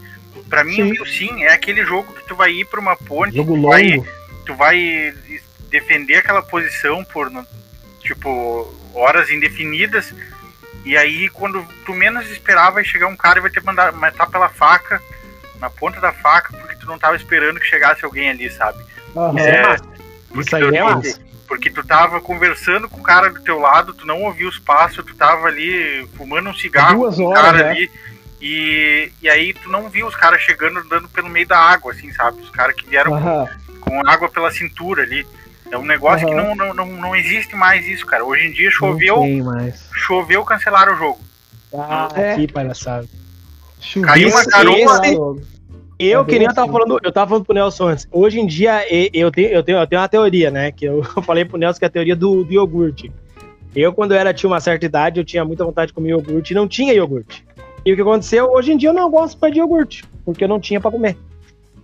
[0.51, 0.83] Pra mim, Sim.
[0.83, 3.69] o mil sim é aquele jogo que tu vai ir pra uma ponte, Jogo longo.
[3.71, 3.99] vai,
[4.45, 5.15] tu vai
[5.71, 7.31] defender aquela posição por
[8.01, 10.15] tipo horas indefinidas
[10.85, 14.27] e aí quando tu menos esperar vai chegar um cara e vai te mandar matar
[14.29, 15.01] pela faca
[15.61, 18.79] na ponta da faca porque tu não tava esperando que chegasse alguém ali, sabe?
[19.35, 19.77] Isso é É,
[20.41, 21.29] Isso aí tu- é massa.
[21.49, 25.03] Porque tu tava conversando com o cara do teu lado, tu não ouviu os passos,
[25.05, 27.71] tu tava ali fumando um cigarro Duas com o horas, cara né?
[27.71, 27.91] ali.
[28.41, 32.13] E, e aí tu não viu os caras chegando andando pelo meio da água, assim,
[32.13, 32.41] sabe?
[32.43, 33.49] Os caras que vieram Aham.
[33.81, 35.27] com água pela cintura ali.
[35.71, 36.55] É um negócio que Aham.
[36.55, 38.25] não, não, não, não existe mais isso, cara.
[38.25, 39.89] Hoje em dia choveu, Não tem mais.
[39.93, 41.19] choveu, cancelaram o jogo.
[41.75, 42.35] Ah, É.
[42.37, 43.07] que palhaçada.
[44.03, 45.01] Caiu uma garoa.
[45.07, 45.49] esse-
[45.99, 46.73] Eu bem que nem eu tava assim.
[46.73, 48.09] falando, eu tava falando pro Nelson antes.
[48.11, 48.83] Hoje em dia,
[49.15, 50.73] eu tenho, eu tenho, eu tenho uma teoria, né?
[50.73, 53.13] Que eu falei pro Nelson que é a teoria do, do iogurte.
[53.77, 56.53] Eu, quando eu era, tinha uma certa idade, eu tinha muita vontade de comer iogurte
[56.53, 57.45] e não tinha iogurte.
[57.85, 58.47] E o que aconteceu?
[58.51, 61.17] Hoje em dia eu não gosto mais de iogurte, porque eu não tinha pra comer.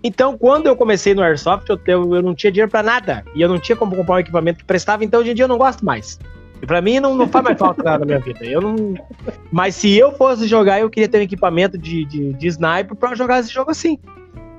[0.06, 3.24] Então, quando eu comecei no Airsoft, eu, eu, eu não tinha dinheiro pra nada.
[3.34, 5.48] E eu não tinha como comprar um equipamento que prestava, então hoje em dia eu
[5.48, 6.20] não gosto mais.
[6.60, 8.44] E pra mim não, não faz mais falta nada na minha vida.
[8.44, 8.94] Eu não...
[9.50, 13.14] Mas se eu fosse jogar, eu queria ter um equipamento de, de, de sniper pra
[13.14, 13.98] jogar esse jogo assim.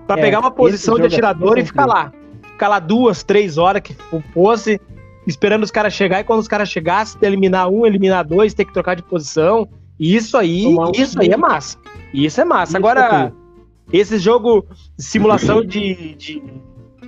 [0.07, 2.11] Pra É, pegar uma posição de é atirador e ficar lá.
[2.41, 3.95] Ficar lá duas, três horas que
[4.33, 4.81] fosse,
[5.27, 8.73] esperando os caras chegar, e quando os caras chegassem, eliminar um, eliminar dois, ter que
[8.73, 9.67] trocar de posição.
[9.99, 11.77] Isso aí, Tomar um isso aí é massa.
[12.13, 12.71] Isso é massa.
[12.71, 13.44] Isso Agora, aqui.
[13.91, 14.65] Esse jogo
[14.97, 16.43] de simulação de, de,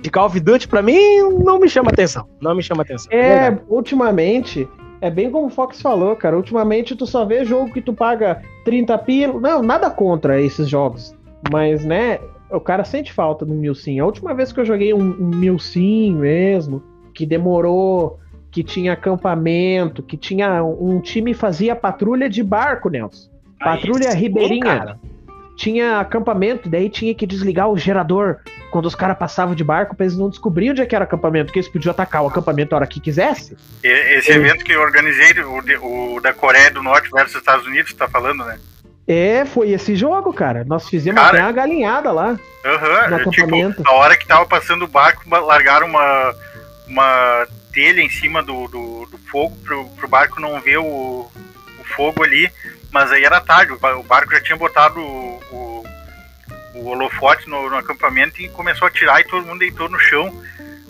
[0.00, 2.26] de Call of Duty, pra mim, não me chama atenção.
[2.40, 3.12] Não me chama atenção.
[3.12, 4.68] É, ultimamente,
[5.00, 6.36] é bem como o Fox falou, cara.
[6.36, 9.40] Ultimamente tu só vê jogo que tu paga 30 pila.
[9.40, 11.14] Não, nada contra esses jogos.
[11.50, 12.18] Mas, né,
[12.50, 14.00] o cara sente falta do Mil Sim.
[14.00, 16.82] A última vez que eu joguei um, um Mil Sim mesmo,
[17.14, 18.18] que demorou,
[18.50, 23.30] que tinha acampamento, que tinha um time fazia patrulha de barco, Nelson.
[23.58, 24.64] Patrulha Aí, Ribeirinha.
[24.64, 25.00] cara.
[25.58, 28.36] Tinha acampamento, daí tinha que desligar o gerador
[28.70, 31.46] quando os caras passavam de barco pra eles não descobriam onde é que era acampamento,
[31.46, 33.56] porque eles podiam atacar o acampamento a hora que quisesse.
[33.82, 37.92] Esse evento que eu organizei, o, de- o da Coreia do Norte versus Estados Unidos,
[37.92, 38.56] tá falando, né?
[39.08, 40.64] É, foi esse jogo, cara.
[40.64, 42.38] Nós fizemos Cara, até uma galinhada lá.
[42.64, 43.82] Aham, No é, tipo, acampamento.
[43.84, 46.34] a hora que tava passando o barco, ba- largaram uma,
[46.86, 50.84] uma telha em cima do, do, do fogo pro, pro barco não ver o,
[51.80, 52.48] o fogo ali,
[52.90, 55.84] mas aí era tarde, o ba- o barco já tinha botado o, o,
[56.74, 60.32] o holofote no, no acampamento e começou a tirar e todo mundo deitou no chão.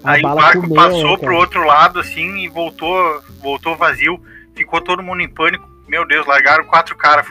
[0.05, 1.37] A Aí o barco comeu, passou né, pro cara?
[1.39, 4.23] outro lado assim e voltou, voltou vazio,
[4.55, 5.69] ficou todo mundo em pânico.
[5.89, 7.27] Meu Deus, largaram quatro caras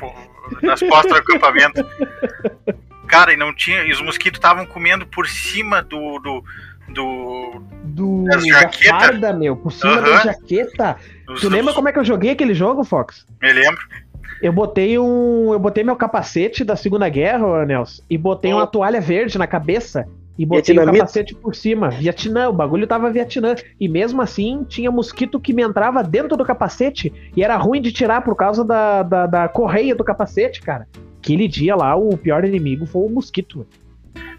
[0.62, 1.86] nas costas do acampamento.
[3.08, 3.84] Cara, e não tinha.
[3.84, 6.20] E os mosquitos estavam comendo por cima do.
[6.20, 6.44] do,
[6.90, 9.00] do Do, da jaqueta.
[9.00, 10.02] farda, meu, por cima Aham.
[10.02, 10.98] da jaqueta.
[11.26, 13.26] dos- Tu lembra como é que eu joguei aquele jogo, Fox?
[13.42, 13.82] Me lembro.
[14.42, 15.52] Eu botei um.
[15.54, 18.58] Eu botei meu capacete da Segunda Guerra, Nelson, e botei Oh.
[18.58, 20.08] uma toalha verde na cabeça.
[20.38, 21.90] E botei o capacete por cima.
[21.90, 23.56] Vietnã, o bagulho tava Vietnã.
[23.80, 27.12] E mesmo assim, tinha mosquito que me entrava dentro do capacete.
[27.36, 30.88] E era ruim de tirar por causa da, da, da correia do capacete, cara.
[31.18, 33.66] Aquele dia lá, o pior inimigo foi o mosquito.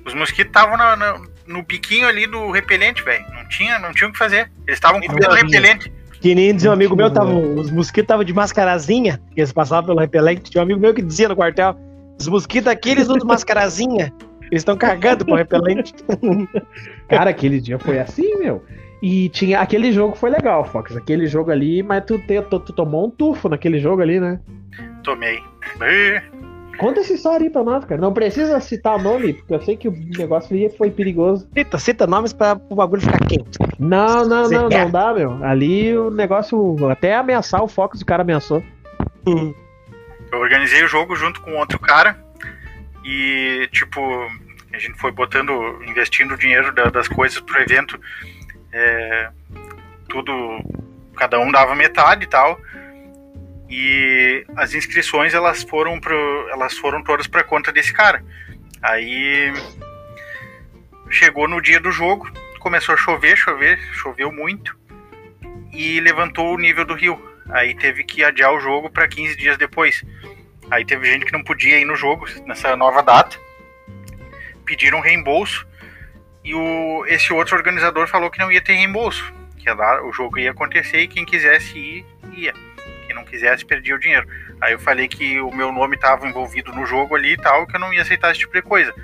[0.07, 3.25] Os mosquitos estavam na- no biquinho ali do repelente, velho.
[3.35, 4.51] Não tinha, não tinha o que fazer.
[4.67, 5.93] Eles estavam comendo repelente.
[6.21, 9.87] Que nem dizia um amigo meu, tava, os mosquitos estavam de mascarazinha, que eles passavam
[9.87, 10.51] pelo repelente.
[10.51, 11.77] Tinha um amigo meu que dizia no quartel:
[12.19, 14.13] os mosquitos aqui, eles usam mascarazinha.
[14.51, 15.95] Eles estão cagando com o repelente.
[17.09, 18.65] Cara, aquele dia foi assim, meu.
[19.03, 19.61] E tinha.
[19.61, 20.97] Aquele jogo foi legal, Fox.
[20.97, 24.41] Aquele jogo ali, mas tu, te- tu, tu tomou um tufo naquele jogo ali, né?
[25.79, 26.48] Tomei.
[26.79, 28.01] Conta essa história aí pra nós, cara.
[28.01, 31.49] Não precisa citar nome, porque eu sei que o negócio ali foi perigoso.
[31.57, 33.59] Cita, cita nomes pra o bagulho ficar quente.
[33.79, 34.85] Não, não, Você não, quer?
[34.85, 35.45] não dá, meu.
[35.45, 38.63] Ali o negócio, até ameaçar o Fox, o cara ameaçou.
[39.27, 39.53] Hum.
[40.31, 42.17] Eu organizei o jogo junto com outro cara.
[43.05, 44.01] E, tipo,
[44.73, 45.51] a gente foi botando,
[45.89, 47.99] investindo o dinheiro da- das coisas pro evento.
[48.73, 49.31] É,
[50.09, 50.33] tudo,
[51.17, 52.59] cada um dava metade e tal.
[53.69, 58.25] E as inscrições elas foram pro, elas foram todas para conta desse cara.
[58.83, 59.53] Aí
[61.11, 64.77] chegou no dia do jogo, começou a chover, chover, choveu muito
[65.73, 67.21] e levantou o nível do rio.
[67.51, 70.05] Aí teve que adiar o jogo para 15 dias depois.
[70.71, 73.39] Aí teve gente que não podia ir no jogo nessa nova data.
[74.65, 75.67] Pediram reembolso
[76.45, 80.51] e o, esse outro organizador falou que não ia ter reembolso, que o jogo ia
[80.51, 82.68] acontecer e quem quisesse ir ia.
[83.19, 84.27] Não quisesse perdia o dinheiro.
[84.61, 87.77] Aí eu falei que o meu nome estava envolvido no jogo ali e tal, que
[87.77, 88.95] eu não ia aceitar esse tipo de coisa.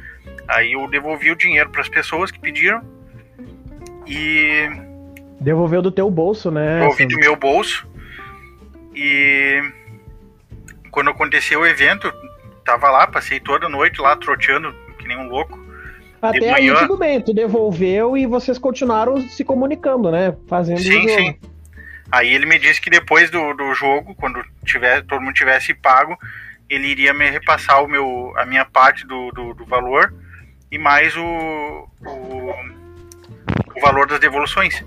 [0.49, 2.83] Aí eu devolvi o dinheiro para as pessoas que pediram
[4.07, 4.69] e
[5.41, 6.81] Devolveu do teu bolso, né?
[6.81, 7.87] eu ouvi do meu bolso.
[8.95, 9.63] E
[10.91, 12.13] quando aconteceu o evento,
[12.65, 15.59] tava lá, passei toda a noite lá troteando que nem um louco.
[16.23, 20.35] Até de aí manhã- tudo bem, tu devolveu e vocês continuaram se comunicando, né?
[20.47, 21.37] Fazendo Sim, sim.
[22.15, 26.17] Aí ele me disse que depois do, do jogo, quando tiver, todo mundo tivesse pago,
[26.71, 30.15] ele iria me repassar o meu, a minha parte do, do, do valor
[30.71, 32.55] e mais o, o,
[33.75, 34.85] o valor das devoluções.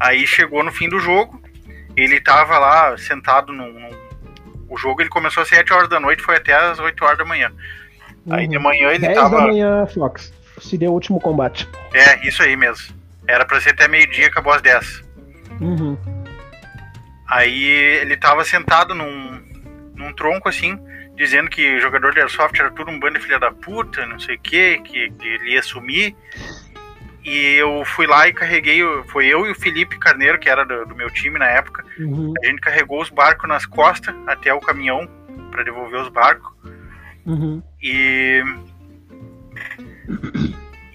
[0.00, 1.40] Aí chegou no fim do jogo,
[1.96, 3.96] ele tava lá sentado num, num-
[4.68, 7.24] O jogo ele começou às 7 horas da noite, foi até às 8 horas da
[7.24, 7.52] manhã.
[8.28, 8.62] Aí de Uhum.
[8.64, 9.40] manhã ele 10 da tava.
[9.42, 10.32] manhã, Fox.
[10.60, 11.68] Se deu o último combate.
[11.94, 12.92] É, isso aí mesmo.
[13.28, 15.04] Era pra ser até meio-dia, acabou às 10.
[15.60, 15.96] Uhum.
[17.28, 19.40] Aí ele tava sentado num,
[19.94, 20.78] num tronco assim,
[21.16, 24.36] dizendo que jogador de Airsoft era tudo um bando de filha da puta, não sei
[24.36, 26.14] o quê, que, que ele ia sumir.
[27.24, 30.86] E eu fui lá e carreguei, foi eu e o Felipe Carneiro, que era do,
[30.86, 32.32] do meu time na época, Uhum.
[32.40, 35.08] a gente carregou os barcos nas costas até o caminhão
[35.50, 36.52] para devolver os barcos.
[37.24, 37.60] Uhum.
[37.82, 38.42] E.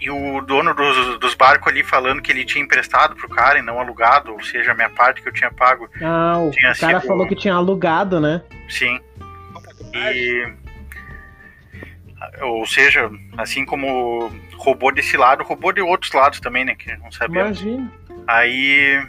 [0.02, 3.62] E o dono dos, dos barcos ali falando que ele tinha emprestado pro cara e
[3.62, 7.08] não alugado, ou seja, a minha parte que eu tinha pago, Ah, o cara sido-
[7.08, 8.42] falou que tinha alugado, né?
[8.68, 9.00] sim.
[9.94, 10.52] E.
[12.42, 16.76] Ou seja, assim como roubou desse lado, roubou de outros lados também, né?
[16.76, 17.62] Que não sabemos.
[17.62, 17.92] Imagina.
[18.28, 19.04] Aí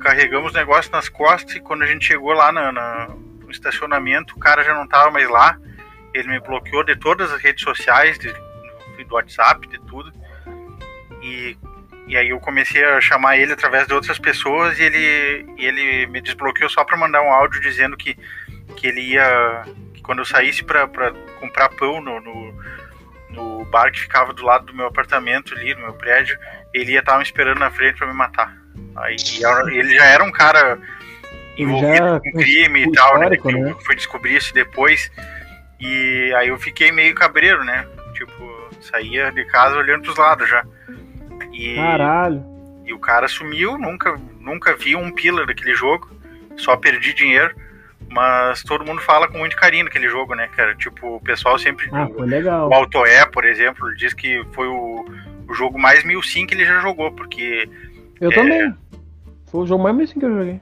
[0.00, 3.08] carregamos o negócio nas costas e quando a gente chegou lá na- na-
[3.40, 5.56] no estacionamento, o cara já não tava mais lá.
[6.12, 8.32] Ele me bloqueou de todas as redes sociais, de-
[9.04, 10.12] do WhatsApp, de tudo.
[11.26, 11.56] E,
[12.06, 16.06] e aí eu comecei a chamar ele através de outras pessoas e ele, e ele
[16.06, 18.16] me desbloqueou só para mandar um áudio dizendo que,
[18.76, 19.64] que ele ia.
[19.92, 20.86] que quando eu saísse para
[21.40, 22.62] comprar pão no, no,
[23.30, 26.38] no bar que ficava do lado do meu apartamento ali, no meu prédio,
[26.72, 28.56] ele ia estar me esperando na frente para me matar.
[28.96, 29.16] Aí
[29.72, 30.78] ele já era um cara
[31.58, 33.36] envolvido com crime e tal, né?
[33.36, 33.74] que eu né?
[33.84, 35.10] fui descobrir isso depois.
[35.80, 37.86] E aí eu fiquei meio cabreiro, né?
[38.14, 40.64] Tipo, saía de casa olhando pros lados já.
[41.58, 42.44] E, Caralho.
[42.84, 46.10] e o cara sumiu, nunca, nunca vi um pila daquele jogo,
[46.56, 47.54] só perdi dinheiro.
[48.08, 50.74] Mas todo mundo fala com muito carinho daquele jogo, né, cara?
[50.76, 51.88] Tipo, o pessoal sempre.
[51.92, 52.68] Ah, foi legal.
[52.68, 55.04] O Altoé, por exemplo, diz que foi o,
[55.48, 57.68] o jogo mais mil sim que ele já jogou, porque
[58.20, 58.34] Eu É.
[58.34, 58.74] também.
[59.50, 60.60] Foi o jogo mais mesmo que eu joguei.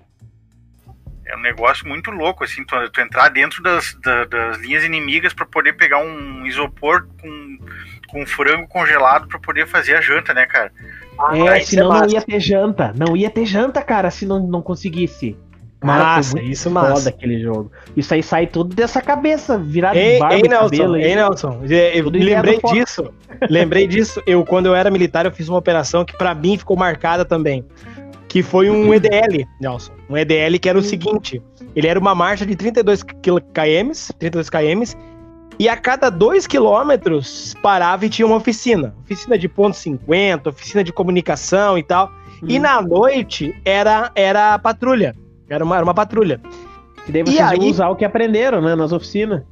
[1.26, 5.32] é um negócio muito louco, assim, tu, tu entrar dentro das, da- das linhas inimigas
[5.34, 7.59] pra poder pegar um isopor com,
[8.07, 10.72] com frango congelado pra poder fazer a janta, né, cara?
[11.32, 12.92] é, isso senão é não ia ter janta.
[12.96, 15.36] Não ia ter janta, cara, se não, não conseguisse.
[15.82, 17.11] Massa, isso foda massa.
[17.11, 17.70] aquele jogo.
[17.94, 20.96] Isso aí sai tudo dessa cabeça, virado Ei, de barba ei, e Nelson, cabelo.
[20.96, 21.14] ei.
[21.14, 21.61] Nelson.
[21.68, 23.12] é, Eu lembrei disso.
[23.50, 24.22] lembrei disso.
[24.26, 27.64] Eu, quando eu era militar, eu fiz uma operação que pra mim ficou marcada também.
[28.28, 29.92] Que foi um EDL, Nelson.
[30.09, 31.42] Um EDL que era o seguinte:
[31.76, 34.98] ele era uma marcha de 32 km, 32 km,
[35.59, 38.94] e a cada 2 quilômetros parava e tinha uma oficina.
[39.05, 42.11] Oficina de ponto 50, oficina de comunicação e tal.
[42.46, 42.62] E Hum.
[42.62, 45.14] na noite era, era a patrulha.
[45.48, 46.40] Era uma, era uma patrulha.
[47.07, 49.42] E daí E vocês aí- iam usar o que aprenderam, né, nas oficinas.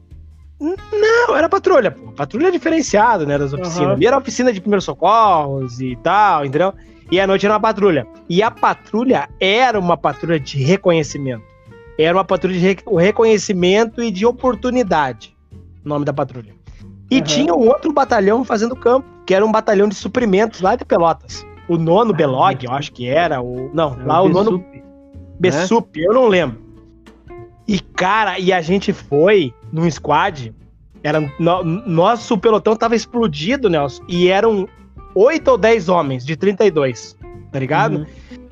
[0.61, 2.13] Não, era patrulha, pô.
[2.13, 3.79] Patrulha diferenciada, né, das oficinas.
[3.89, 3.93] Aham.
[3.93, 6.73] Ali era oficina de primeiros socorros e tal, entendeu?
[7.11, 8.07] E à noite era uma patrulha.
[8.29, 11.43] E a patrulha era uma patrulha de reconhecimento.
[11.99, 15.32] Era uma patrulha de re- reconhecimento e de oportunidade.
[15.85, 16.55] O nome da patrulha.
[17.11, 17.25] E Aham.
[17.25, 21.45] tinha um outro batalhão fazendo campo, que era um batalhão de suprimentos lá de Pelotas.
[21.69, 23.41] O nono Belog, eu acho que era.
[23.43, 24.83] O, não, lá o nono Besup.
[25.39, 26.61] Bessup, eu não lembro.
[27.67, 30.55] E, cara, e a gente foi num squad.
[31.03, 34.03] Era, no- nosso pelotão tava explodido, Nelson.
[34.09, 34.69] E eram
[35.15, 37.17] oito ou dez homens de 32.
[37.51, 37.99] Tá ligado?
[37.99, 38.07] Uhum.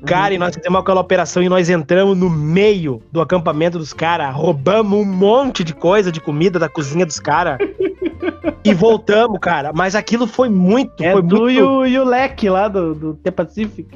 [0.05, 4.33] Cara, e nós fizemos aquela operação e nós entramos no meio do acampamento dos caras,
[4.33, 7.57] roubamos um monte de coisa de comida da cozinha dos caras.
[8.63, 9.71] e voltamos, cara.
[9.73, 11.03] Mas aquilo foi muito.
[11.03, 13.87] É foi do muito e o, e o leque lá do, do The Pacific.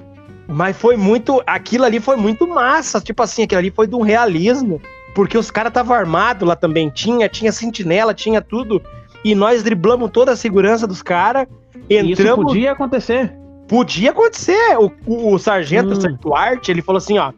[0.47, 1.41] mas foi muito.
[1.45, 3.01] Aquilo ali foi muito massa.
[3.01, 4.81] Tipo assim, aquilo ali foi de um realismo.
[5.13, 6.89] Porque os caras estavam armados lá também.
[6.89, 8.81] Tinha, tinha sentinela, tinha tudo.
[9.23, 11.47] E nós driblamos toda a segurança dos caras.
[11.89, 12.45] E Isso Entramos.
[12.45, 13.33] podia acontecer.
[13.67, 14.77] Podia acontecer.
[14.77, 15.91] O, o, o sargento, Hum.
[15.93, 17.31] o sargento Art, ele falou assim: ó.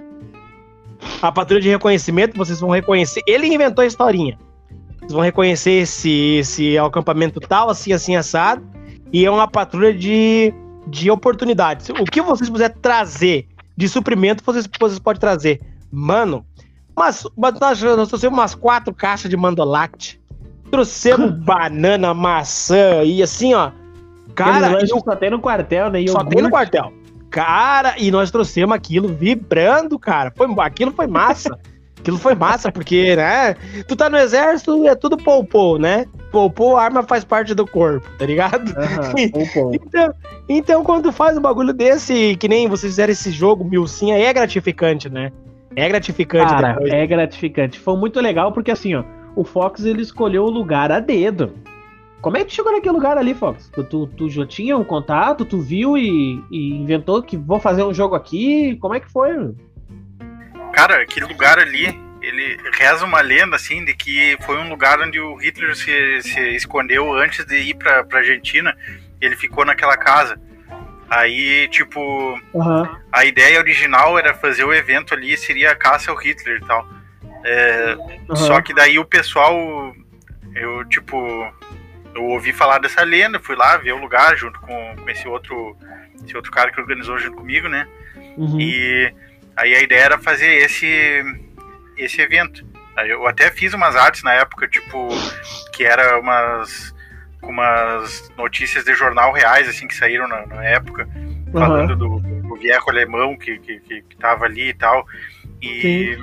[1.21, 3.21] A patrulha de reconhecimento, vocês vão reconhecer.
[3.27, 4.37] Ele inventou a historinha.
[4.99, 8.63] Vocês vão reconhecer esse, esse acampamento tal, assim, assim, assado.
[9.13, 10.53] E é uma patrulha de,
[10.87, 11.87] de oportunidades.
[11.89, 13.47] O que vocês puderem trazer
[13.77, 15.61] de suprimento, vocês, vocês podem trazer.
[15.91, 16.45] Mano,
[16.95, 20.19] mas, mas nós, nós trouxemos umas quatro caixas de mandolact.
[20.71, 23.71] Trouxemos banana, maçã e assim, ó.
[24.37, 26.05] Cara, Cara, lanche eu só tem no quartel, né?
[26.07, 26.93] só tem no quartel.
[27.27, 30.31] Cara, e nós trouxemos aquilo vibrando, cara.
[30.37, 31.57] Foi, aquilo foi massa.
[31.99, 33.55] aquilo foi massa, porque, né?
[33.87, 36.05] Tu tá no exército, é tudo poupou, né?
[36.31, 38.71] Poupou, arma faz parte do corpo, tá ligado?
[39.73, 40.13] Então,
[40.47, 45.09] então, quando faz um bagulho desse, que nem vocês fizeram esse jogo, Milcinha, é gratificante,
[45.09, 45.31] né?
[45.75, 46.93] É gratificante Cara, depois.
[46.93, 47.79] é gratificante.
[47.79, 49.03] Foi muito legal porque assim, ó,
[49.35, 51.53] o Fox ele escolheu o lugar a dedo.
[52.21, 53.69] Como é que tu chegou naquele lugar ali, Fox?
[53.73, 57.83] Tu, tu, tu já tinha um contato, tu viu e, e inventou que vou fazer
[57.83, 58.75] um jogo aqui?
[58.77, 59.53] Como é que foi?
[60.73, 65.19] Cara, aquele lugar ali, ele reza uma lenda, assim, de que foi um lugar onde
[65.19, 68.75] o Hitler se, se escondeu antes de ir pra, pra Argentina.
[69.21, 70.39] Ele ficou naquela casa.
[71.09, 72.99] Aí, tipo, Aham.
[73.11, 76.87] a ideia original era fazer o evento ali, seria a caça ao Hitler e tal.
[77.45, 77.97] É,
[78.35, 79.55] Só que daí o pessoal,
[80.53, 81.17] eu, tipo,
[82.17, 85.77] eu ouvi falar dessa lenda, fui lá ver o lugar junto com, com esse outro
[86.23, 87.87] esse outro cara que organizou junto comigo, né?
[88.35, 88.59] Uhum.
[88.59, 89.13] E
[89.55, 91.23] aí a ideia era fazer esse
[91.95, 92.65] esse evento.
[92.95, 95.07] Aí eu até fiz umas artes na época, tipo,
[95.73, 96.95] que era umas
[97.41, 101.07] umas notícias de jornal reais, assim, que saíram na, na época,
[101.51, 105.05] falando do, do viejo alemão que, que, que, que tava ali e tal.
[105.61, 106.17] E,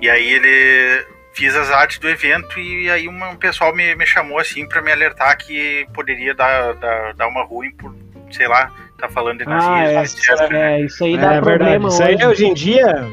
[0.00, 1.06] e aí ele
[1.36, 4.80] fiz as artes do evento e aí uma- um pessoal me, me chamou assim pra
[4.80, 7.94] me alertar que poderia dar, dar, dar uma ruim por,
[8.30, 10.50] sei lá, tá falando de Ah, nazismo, é, etc.
[10.50, 10.80] né?
[10.80, 11.44] é, isso aí É dá verdade.
[11.58, 12.26] problema Isso aí hoje.
[12.26, 13.08] hoje em dia.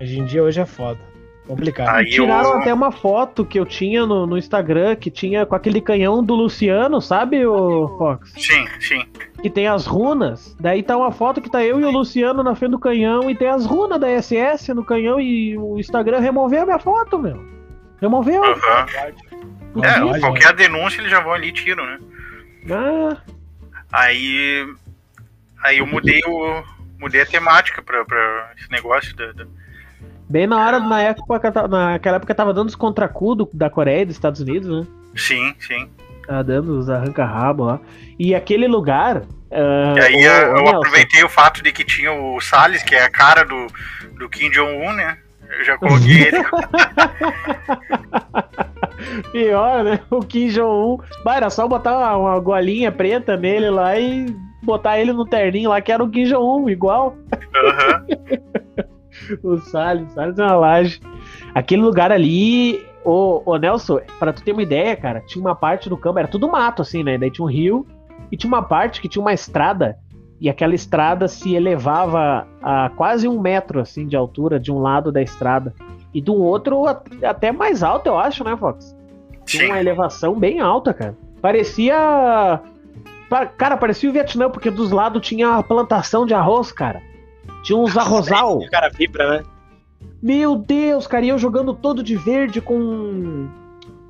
[0.00, 1.00] Hoje em dia hoje é foda.
[1.46, 1.88] Complicado.
[1.94, 5.54] Aí Tiraram eu- até uma foto que eu tinha no, no Instagram, que tinha com
[5.54, 8.32] aquele canhão do Luciano, sabe, o Fox?
[8.36, 9.02] Sim, sim.
[9.40, 10.56] Que tem as runas.
[10.58, 13.34] Daí tá uma foto que tá eu e o Luciano na frente do canhão e
[13.34, 17.44] tem as runas da SS no canhão e o Instagram removeu a minha foto, meu.
[18.00, 18.42] Removeu.
[18.44, 18.86] Aham.
[19.74, 19.84] Não
[20.14, 21.98] É, qualquer denúncia eles já vão ali e tiram, né?
[22.70, 23.16] Ah,
[23.92, 24.66] Aí,
[25.62, 26.62] aí eu mudei o
[26.98, 29.46] mudei a temática pra, pra esse negócio da, da-
[30.28, 34.16] Bem na hora, na época, naquela época tava dando os contracudos da Coreia e dos
[34.16, 34.84] Estados Unidos, né?
[35.14, 35.88] Sim, sim.
[36.26, 37.78] Tava dando os arranca-rabo lá.
[38.18, 39.18] E aquele lugar.
[39.18, 42.96] Uh, e aí o, eu Nelson, aproveitei o fato de que tinha o Salles, que
[42.96, 43.68] é a cara do,
[44.18, 45.16] do Kim Jong-un, né?
[45.48, 46.38] Eu já coloquei ele.
[49.30, 50.00] Pior, né?
[50.10, 50.98] O Kim Jong-un.
[51.30, 54.26] Era só botar uma, uma golinha preta nele lá e
[54.60, 57.16] botar ele no terninho lá, que era o Kim Jong-un, igual.
[57.54, 58.86] Uhum.
[59.42, 61.00] o Salles, Salles é uma laje.
[61.54, 65.88] Aquele lugar ali, ô, ô Nelson, pra tu ter uma ideia, cara, tinha uma parte
[65.88, 67.16] do campo, era tudo mato, assim, né?
[67.18, 67.86] Daí tinha um rio
[68.30, 69.98] e tinha uma parte que tinha uma estrada
[70.40, 75.10] e aquela estrada se elevava a quase um metro assim de altura de um lado
[75.10, 75.72] da estrada
[76.12, 76.84] e do outro
[77.22, 78.96] até mais alto, eu acho, né, Fox?
[79.44, 81.16] Tinha uma elevação bem alta, cara.
[81.40, 82.60] Parecia.
[83.56, 87.00] Cara, parecia o Vietnã, porque dos lados tinha a plantação de arroz, cara.
[87.66, 88.58] Tinha uns arrozal.
[88.62, 89.42] O cara vibra, né?
[90.22, 93.48] Meu Deus, cara, e eu jogando todo de verde com.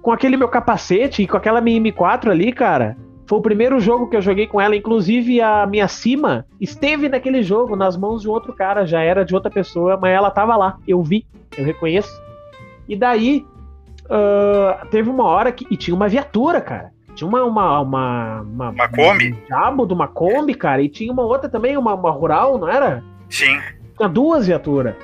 [0.03, 2.97] Com aquele meu capacete e com aquela minha M4 ali, cara.
[3.27, 7.43] Foi o primeiro jogo que eu joguei com ela, inclusive a minha cima esteve naquele
[7.43, 10.79] jogo, nas mãos de outro cara, já era de outra pessoa, mas ela tava lá,
[10.87, 11.27] eu vi,
[11.59, 12.23] eu reconheço.
[12.89, 13.45] E daí,
[14.05, 15.67] uh, teve uma hora que.
[15.71, 16.93] E tinha uma viatura, cara.
[17.17, 17.43] Tinha uma.
[17.43, 19.33] Uma, uma, uma, uma Kombi?
[19.33, 20.83] Um diabo de uma Kombi, cara.
[20.83, 23.03] E tinha uma outra também, uma, uma rural, não era?
[23.31, 23.61] Sim.
[23.97, 24.95] Tinha duas viaturas.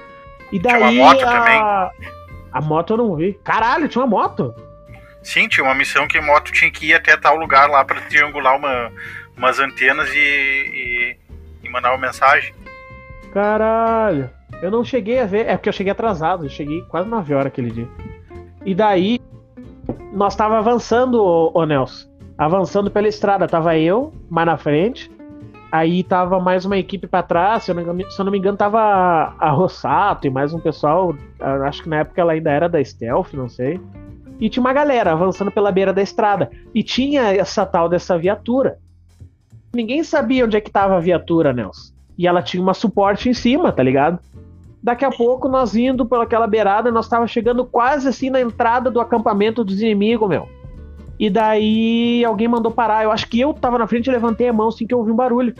[0.50, 0.76] E daí.
[0.76, 1.60] Tinha uma moto a, também.
[2.52, 3.34] A moto eu não vi.
[3.44, 4.54] Caralho, tinha uma moto.
[5.22, 8.00] Sim, tinha uma missão que a moto tinha que ir até tal lugar lá para
[8.02, 8.90] triangular uma,
[9.36, 11.16] umas antenas e, e,
[11.62, 12.52] e, mandar uma mensagem.
[13.32, 14.28] Caralho,
[14.60, 17.46] eu não cheguei a ver, é porque eu cheguei atrasado, eu cheguei quase 9 horas
[17.46, 17.88] aquele dia.
[18.64, 19.20] E daí,
[20.12, 25.10] nós tava avançando, ô, ô Nelson, avançando pela estrada, tava eu mais na frente,
[25.72, 28.56] aí tava mais uma equipe para trás, se eu, não, se eu não me engano
[28.56, 28.78] tava
[29.38, 31.14] a Rossato e mais um pessoal,
[31.66, 33.80] acho que na época ela ainda era da Stealth, não sei
[34.42, 36.50] e tinha uma galera avançando pela beira da estrada.
[36.74, 38.76] E tinha essa tal dessa viatura.
[39.72, 41.92] Ninguém sabia onde é que tava a viatura, Nelson.
[42.18, 44.18] E ela tinha uma suporte em cima, tá ligado?
[44.82, 49.00] Daqui a pouco, nós indo pelaquela beirada, nós tava chegando quase assim na entrada do
[49.00, 50.48] acampamento dos inimigos, meu.
[51.22, 53.04] E daí alguém mandou parar.
[53.04, 55.14] Eu acho que eu tava na frente levantei a mão assim que eu ouvi um
[55.14, 55.54] barulho.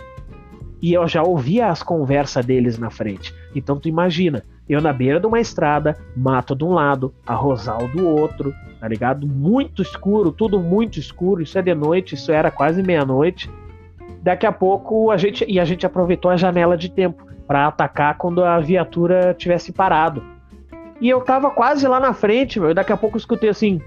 [0.82, 3.32] E eu já ouvia as conversas deles na frente.
[3.54, 8.04] Então tu imagina, eu na beira de uma estrada, mato de um lado, arrozal do
[8.04, 9.24] outro, tá ligado?
[9.24, 11.40] Muito escuro, tudo muito escuro.
[11.40, 13.48] Isso é de noite, isso era quase meia-noite.
[14.20, 18.18] Daqui a pouco a gente e a gente aproveitou a janela de tempo para atacar
[18.18, 20.24] quando a viatura tivesse parado.
[21.00, 23.80] E eu tava quase lá na frente, meu, e daqui a pouco eu escutei assim.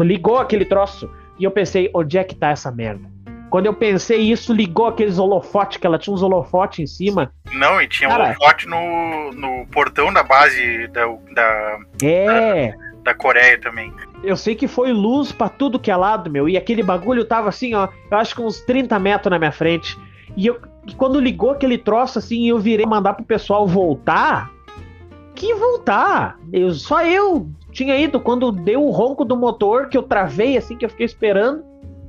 [0.00, 1.10] Ligou aquele troço.
[1.38, 3.08] E eu pensei, onde é que tá essa merda?
[3.50, 7.32] Quando eu pensei isso, ligou aqueles holofotes, que ela tinha uns holofotes em cima.
[7.52, 12.72] Não, e tinha Cara, um holofote no, no portão da base da, da, é.
[12.72, 13.92] da, da Coreia também.
[14.22, 16.48] Eu sei que foi luz para tudo que é lado, meu.
[16.48, 19.98] E aquele bagulho tava assim, ó, eu acho que uns 30 metros na minha frente.
[20.36, 24.50] E, eu, e quando ligou aquele troço assim, eu virei mandar pro pessoal voltar.
[25.34, 26.36] Que voltar?
[26.52, 27.48] Eu, só eu
[27.78, 31.06] tinha ido quando deu o ronco do motor, que eu travei assim, que eu fiquei
[31.06, 31.62] esperando.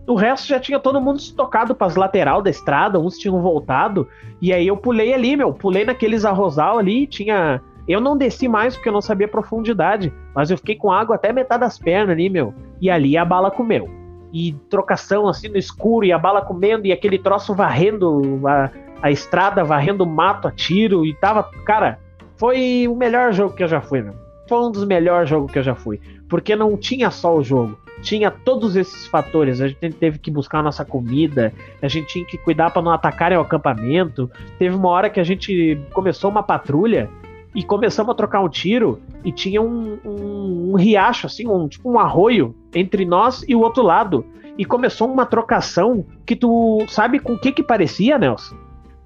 [0.08, 4.08] O resto já tinha todo mundo estocado para as lateral da estrada, uns tinham voltado.
[4.42, 7.62] E aí eu pulei ali, meu, pulei naqueles arrozal ali, tinha.
[7.88, 11.32] Eu não desci mais porque eu não sabia profundidade, mas eu fiquei com água até
[11.32, 12.52] metade das pernas ali, meu.
[12.82, 13.88] E ali a bala comeu.
[14.34, 18.72] E trocação assim no escuro, e a bala comendo, e aquele troço varrendo a,
[19.04, 21.44] a estrada, varrendo mato a tiro, e tava.
[21.64, 22.00] Cara,
[22.38, 24.29] foi o melhor jogo que eu já fui, meu.
[24.50, 26.02] Foi um dos melhores jogos que eu já fui.
[26.28, 29.62] Porque não tinha só o jogo tinha todos esses fatores.
[29.62, 32.92] A gente teve que buscar a nossa comida, a gente tinha que cuidar para não
[32.92, 34.30] atacarem o acampamento.
[34.58, 37.10] Teve uma hora que a gente começou uma patrulha
[37.54, 41.92] e começamos a trocar um tiro e tinha um, um, um riacho, assim, um, tipo
[41.92, 44.26] um arroio entre nós e o outro lado.
[44.58, 48.56] E começou uma trocação que tu sabe com o que que parecia, Nelson?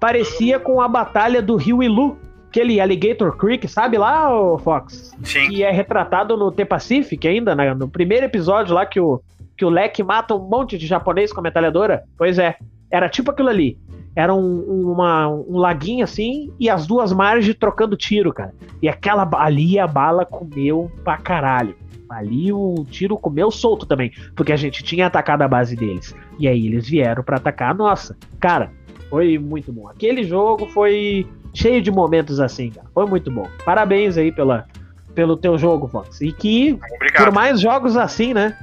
[0.00, 2.18] Parecia com a batalha do Rio Ilu
[2.54, 5.12] aquele Alligator Creek, sabe lá, o Fox?
[5.24, 5.48] Sim.
[5.48, 7.74] Que é retratado no The Pacific ainda, né?
[7.74, 9.20] no primeiro episódio lá que o,
[9.56, 12.04] que o Leque mata um monte de japonês com a metralhadora.
[12.16, 12.56] Pois é,
[12.88, 13.76] era tipo aquilo ali.
[14.14, 18.54] Era um, uma, um laguinho assim e as duas margens trocando tiro, cara.
[18.80, 21.74] E aquela ali a bala comeu pra caralho.
[22.08, 26.14] Ali o tiro comeu solto também, porque a gente tinha atacado a base deles.
[26.38, 28.16] E aí eles vieram para atacar a nossa.
[28.38, 28.70] Cara,
[29.10, 29.88] foi muito bom.
[29.88, 32.86] Aquele jogo foi cheio de momentos assim, cara.
[32.92, 33.48] Foi muito bom.
[33.64, 34.66] Parabéns aí pela,
[35.14, 36.20] pelo teu jogo, Fox.
[36.20, 37.24] E que Obrigado.
[37.24, 38.58] por mais jogos assim, né?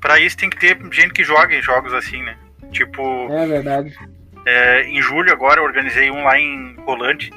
[0.00, 2.36] Pra isso tem que ter gente que joga em jogos assim, né?
[2.70, 3.02] Tipo.
[3.32, 3.94] É verdade.
[4.46, 7.32] É, em julho agora eu organizei um lá em Rolante.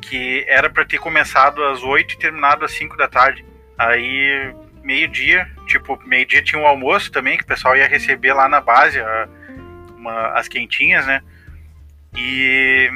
[0.00, 3.44] que era para ter começado às 8 e terminado às 5 da tarde.
[3.76, 8.60] Aí, meio-dia, tipo, meio-dia tinha um almoço também, que o pessoal ia receber lá na
[8.60, 9.28] base a,
[9.96, 11.20] uma, as quentinhas, né?
[12.16, 12.90] E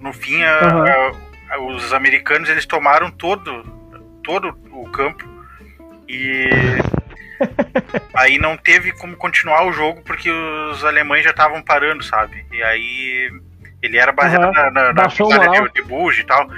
[0.00, 1.18] no fim, a, uhum.
[1.50, 3.62] a, os americanos eles tomaram todo,
[4.22, 5.24] todo o campo
[6.08, 6.48] e
[8.14, 12.44] aí não teve como continuar o jogo porque os alemães já estavam parando, sabe?
[12.52, 13.32] E aí
[13.82, 14.52] ele era baseado uhum.
[14.52, 16.48] na, na, na de, de e tal.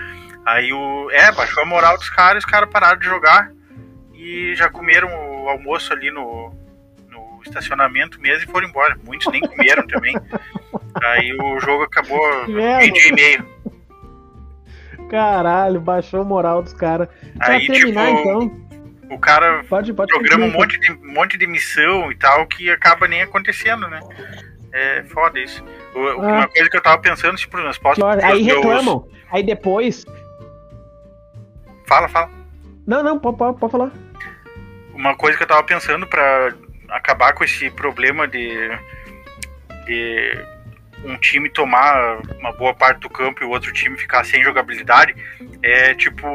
[0.47, 1.11] Aí o.
[1.11, 3.51] É, baixou a moral dos caras, os caras pararam de jogar
[4.15, 6.55] e já comeram o almoço ali no,
[7.43, 8.97] estacionamento mesmo e foram embora.
[9.05, 10.15] Muitos nem comeram também.
[11.03, 13.61] Aí o jogo acabou meio dia e meio.
[15.11, 17.09] Caralho, baixou a moral dos caras.
[17.41, 18.71] Aí, terminar, tipo, então.
[19.11, 22.71] O cara pode, pode programa um monte, de, um monte de missão e tal que
[22.71, 24.01] acaba nem acontecendo, né?
[24.73, 25.65] É foda isso.
[25.97, 26.17] O, ah.
[26.17, 28.05] Uma coisa que eu tava pensando, tipo, nós posso.
[28.05, 29.01] Aí reclamam.
[29.01, 29.21] Meus...
[29.33, 30.05] Aí depois.
[31.89, 32.31] Fala, fala.
[32.87, 33.91] Não, não, pode, pode, pode falar.
[34.95, 36.55] Uma coisa que eu tava pensando pra
[36.91, 38.71] acabar com esse problema de.
[39.87, 40.61] de
[41.03, 45.15] um time tomar uma boa parte do campo e o outro time ficar sem jogabilidade
[45.63, 46.27] é tipo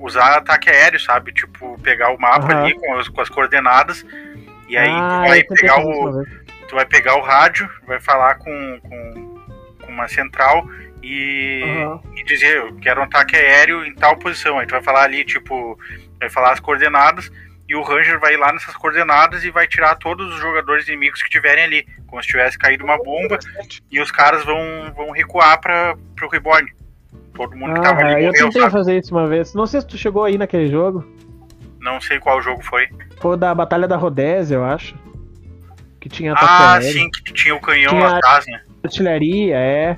[0.00, 1.32] usar ataque aéreo, sabe?
[1.32, 2.64] Tipo, pegar o mapa uhum.
[2.64, 4.04] ali com as, com as coordenadas
[4.68, 6.24] e aí ah, vai pegar o
[6.70, 9.40] tu vai pegar o rádio, vai falar com, com,
[9.82, 10.64] com uma central
[11.02, 12.00] e, uhum.
[12.16, 14.58] e, dizer, eu quero um ataque aéreo em tal posição.
[14.58, 15.76] Aí tu vai falar ali, tipo,
[16.20, 17.30] vai falar as coordenadas
[17.70, 21.30] e o Ranger vai lá nessas coordenadas e vai tirar todos os jogadores inimigos que
[21.30, 23.38] tiverem ali, como se tivesse caído uma bomba,
[23.88, 26.68] e os caras vão, vão recuar para o Reborn.
[27.32, 28.72] Todo mundo que tava ali Eu tentei sabe?
[28.72, 29.54] fazer isso uma vez.
[29.54, 31.06] Não sei se tu chegou aí naquele jogo.
[31.78, 32.88] Não sei qual jogo foi.
[33.20, 34.96] Foi da Batalha da Rodésia, eu acho
[36.00, 38.60] que tinha Ah, sim, que tinha o canhão tinha atrás, né?
[38.82, 39.96] Artilharia, é.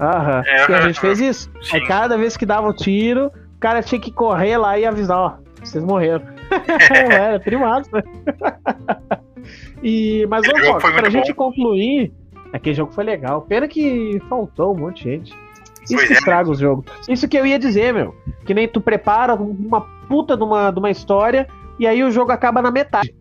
[0.00, 0.42] Aham.
[0.44, 1.52] É, e a gente fez isso.
[1.62, 1.76] Sim.
[1.76, 4.84] Aí cada vez que dava o um tiro, o cara tinha que correr lá e
[4.84, 6.31] avisar, ó, vocês morreram.
[7.44, 8.02] Primado, né?
[9.82, 11.44] e, mas, ô, Fox, pra gente bom.
[11.46, 12.12] concluir,
[12.52, 13.42] aquele jogo foi legal.
[13.42, 15.34] Pena que faltou um monte de gente.
[15.82, 16.50] Isso pois que é, estraga né?
[16.50, 16.84] o jogo.
[17.08, 18.14] Isso que eu ia dizer, meu.
[18.44, 21.48] Que nem tu prepara uma puta de uma, de uma história
[21.78, 23.14] e aí o jogo acaba na metade.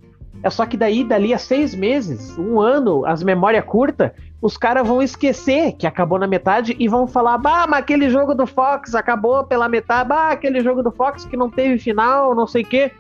[0.44, 4.12] É só que daí, dali a seis meses, um ano, as memórias curtas,
[4.42, 8.34] os caras vão esquecer que acabou na metade e vão falar: bah, mas aquele jogo
[8.34, 12.48] do Fox acabou pela metade, bah, aquele jogo do Fox que não teve final, não
[12.48, 12.92] sei o quê.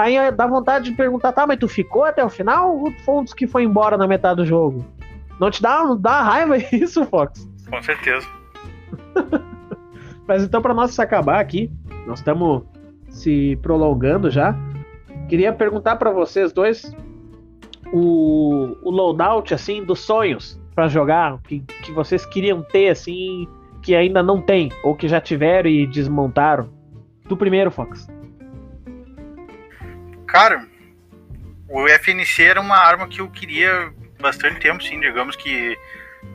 [0.00, 3.24] Aí dá vontade de perguntar: tá, mas tu ficou até o final ou foi um
[3.24, 4.82] dos que foi embora na metade do jogo?
[5.38, 7.46] Não te dá, não dá raiva isso, Fox?
[7.68, 8.26] Com certeza.
[10.26, 11.70] mas então, para nós se acabar aqui,
[12.06, 12.62] nós estamos
[13.10, 14.56] se prolongando já.
[15.28, 16.96] Queria perguntar para vocês dois
[17.92, 23.46] o, o loadout assim dos sonhos para jogar que, que vocês queriam ter assim
[23.82, 26.70] que ainda não tem ou que já tiveram e desmontaram.
[27.28, 28.08] Do primeiro, Fox.
[30.30, 30.66] Cara,
[31.68, 35.76] o FNC era uma arma que eu queria bastante tempo, sim, digamos que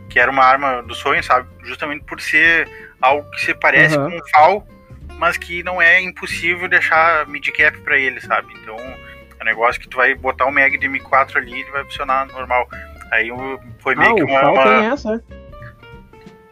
[0.09, 1.47] que era uma arma do sonho, sabe?
[1.63, 2.69] Justamente por ser
[3.01, 4.09] algo que se parece uhum.
[4.09, 4.67] com um FAL,
[5.17, 8.53] mas que não é impossível deixar mid-cap para ele, sabe?
[8.61, 11.83] Então, é um negócio que tu vai botar um Mag de M4 ali e vai
[11.83, 12.67] funcionar normal.
[13.11, 13.29] Aí
[13.79, 14.39] foi meio ah, que uma.
[14.39, 14.63] O FAL uma...
[14.63, 15.23] tem essa,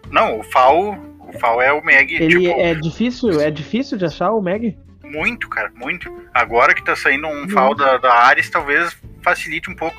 [0.09, 2.13] Não, o FAL, o FAL é o Mag.
[2.13, 2.59] Ele tipo...
[2.59, 4.77] é difícil, é difícil de achar o Mag?
[5.13, 6.11] Muito, cara, muito.
[6.33, 9.95] Agora que tá saindo um FAL da, da Ares, talvez facilite um pouco.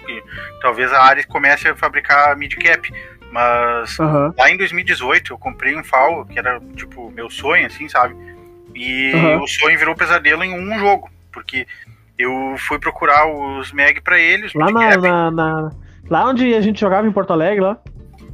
[0.61, 2.93] Talvez a Ares comece a fabricar mid-cap.
[3.31, 4.35] Mas uhum.
[4.37, 8.17] lá em 2018 eu comprei um FAL, que era tipo meu sonho, assim, sabe?
[8.75, 9.43] E uhum.
[9.43, 11.65] o sonho virou pesadelo em um jogo, porque
[12.19, 14.53] eu fui procurar os Meg para eles.
[14.53, 15.71] Lá na, na, na,
[16.11, 17.79] Lá onde a gente jogava em Porto Alegre, lá?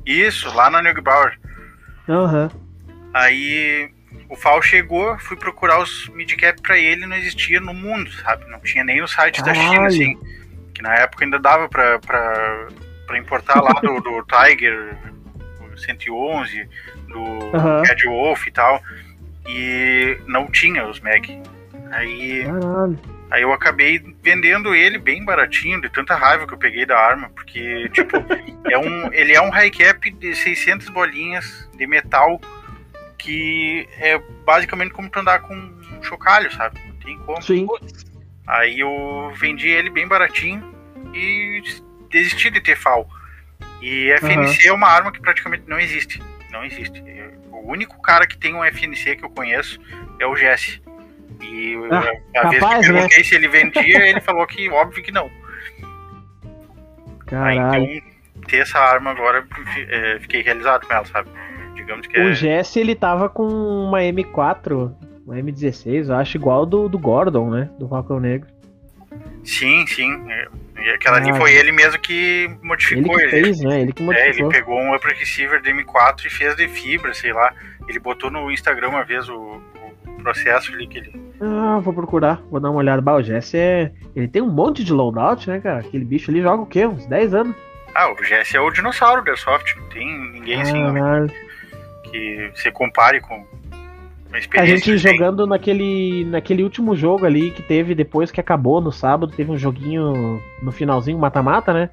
[0.07, 1.39] Isso, lá na Neugbauer.
[2.09, 2.51] Aham.
[2.53, 2.61] Uhum.
[3.13, 3.91] Aí
[4.31, 8.49] o FAL chegou, fui procurar os midcap para ele não existia no mundo, sabe?
[8.49, 9.59] Não tinha nem no site Caralho.
[9.59, 10.19] da China, assim.
[10.73, 12.69] Que na época ainda dava pra, pra,
[13.07, 14.97] pra importar lá do, do Tiger
[15.77, 16.69] 111,
[17.09, 17.83] do uhum.
[17.83, 18.81] Red Wolf e tal
[19.49, 21.43] e não tinha os Meg.
[21.91, 22.99] Aí, Caralho.
[23.31, 27.31] aí eu acabei vendendo ele bem baratinho, de tanta raiva que eu peguei da arma,
[27.31, 28.17] porque, tipo,
[28.71, 32.41] é um, ele é um high cap de 600 bolinhas de metal
[33.23, 36.81] que é basicamente como tu andar com um chocalho, sabe?
[36.87, 37.43] Não tem como.
[37.43, 37.67] Sim.
[38.47, 40.75] Aí eu vendi ele bem baratinho
[41.15, 41.63] e
[42.11, 43.09] desisti de ter FAL.
[43.81, 44.71] E FNC uhum.
[44.71, 46.23] é uma arma que praticamente não existe.
[46.51, 47.03] Não existe.
[47.51, 49.81] O único cara que tem um FNC que eu conheço
[50.19, 50.83] é o Jesse.
[51.41, 52.81] E ah, a capaz, vez que eu né?
[52.81, 53.25] perguntei né?
[53.25, 55.31] se ele vendia, ele falou que óbvio que não.
[57.27, 57.71] Caralho.
[57.73, 59.47] Aí, então, ter essa arma agora,
[59.89, 61.31] é, fiquei realizado com ela, sabe?
[61.81, 62.25] Digamos que é.
[62.25, 64.93] O Jesse, ele tava com uma M4,
[65.27, 67.69] uma M16, eu acho igual do, do Gordon, né?
[67.79, 68.49] Do Falcão Negro.
[69.45, 70.11] Sim, sim.
[70.31, 70.47] é.
[70.83, 71.35] E aquela ali Ah.
[71.35, 73.83] foi ele mesmo que Ele modificou que fez, né?
[73.83, 74.49] Ele que É, ele modificou.
[74.51, 77.53] pegou um upper receiver de M4 e fez de fibra, sei lá.
[77.89, 79.35] Ele botou no Instagram uma vez o,
[80.07, 81.13] o processo ali que ele.
[81.41, 83.03] Ah, vou procurar, vou dar uma olhada.
[83.03, 83.93] Bah, o Jesse é.
[84.15, 85.81] Ele tem um monte de loadout, né, cara?
[85.81, 86.87] Aquele bicho ali joga o quê?
[86.87, 87.57] Uns 10 anos.
[87.95, 89.75] Ah, o Jesse é o dinossauro da Airsoft.
[89.77, 91.31] Não tem ninguém assim Caralho.
[92.11, 93.35] Que se compare com
[94.33, 94.77] a A experiência.
[94.77, 95.13] gente ele tem.
[95.13, 99.57] jogando naquele, naquele último jogo ali que teve depois que acabou no sábado, teve um
[99.59, 101.91] joguinho no finalzinho, mata-mata, né?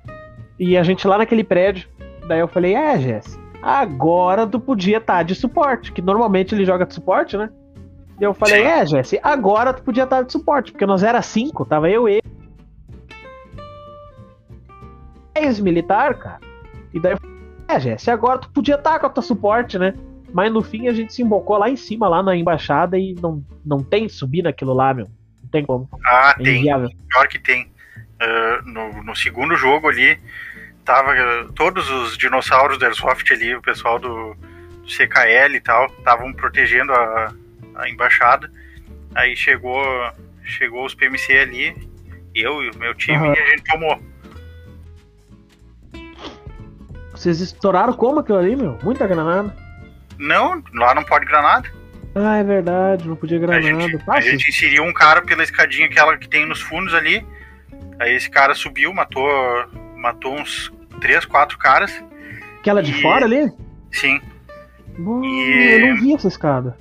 [0.59, 1.87] E a gente lá naquele prédio.
[2.27, 6.85] Daí eu falei, é, Jess, agora tu podia estar de suporte, que normalmente ele joga
[6.85, 7.49] de suporte, né?
[8.19, 8.67] E eu falei, Sim.
[8.67, 12.19] é, Jesse, agora tu podia estar de suporte, porque nós era cinco, tava eu e
[15.35, 16.39] ex-militar, cara.
[16.93, 17.37] E daí eu falei,
[17.67, 19.93] é, Jesse, agora tu podia estar com a tua suporte, né?
[20.33, 23.43] Mas no fim a gente se embocou lá em cima, lá na embaixada, e não,
[23.65, 25.05] não tem subir naquilo lá, meu.
[25.43, 25.89] Não tem como.
[26.05, 26.59] Ah, É tem.
[26.59, 26.89] inviável.
[27.09, 27.71] Pior que tem.
[28.19, 30.19] Ah, no, no segundo jogo ali,
[30.83, 35.85] tava ah, todos os dinossauros da Airsoft ali, o pessoal do, do CKL e tal,
[35.87, 37.33] estavam protegendo a,
[37.75, 38.51] a embaixada.
[39.15, 39.81] Aí chegou,
[40.43, 41.89] chegou os PMC ali,
[42.35, 43.33] eu e o meu time, Aham.
[43.35, 43.99] e a gente tomou.
[47.11, 48.77] Vocês estouraram como aquilo ali, meu?
[48.83, 49.55] Muita granada.
[50.19, 51.69] Não, lá não pode granada.
[52.15, 53.61] Ah, é verdade, não podia A granada.
[53.63, 57.25] gente, Ah, a gente inseriu um cara pela escadinha aquela que tem nos fundos ali.
[57.99, 59.27] Aí esse cara subiu, matou,
[59.95, 61.91] matou uns três, quatro caras.
[62.59, 63.51] Aquela de e- fora ali?
[63.91, 64.19] Sim.
[64.97, 66.75] Mano, E- Eu não vi essa escada.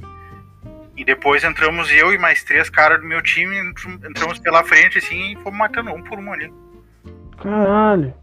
[0.97, 4.97] E depois entramos eu e mais três caras do meu time, entr- entramos pela frente
[4.97, 6.51] assim e fomos matando um por um ali.
[7.43, 8.15] Caralho.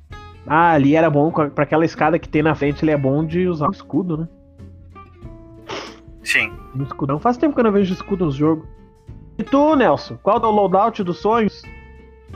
[0.48, 3.24] Ah, ali era bom, a- pra aquela escada que tem na frente, ele é bom
[3.26, 4.28] de usar o escudo, né?
[6.24, 6.54] Sim.
[6.74, 7.20] No escudão.
[7.20, 8.66] Faz tempo que eu não vejo escudo nos jogos.
[9.38, 10.18] E tu, Nelson?
[10.22, 11.62] Qual é o loadout dos sonhos?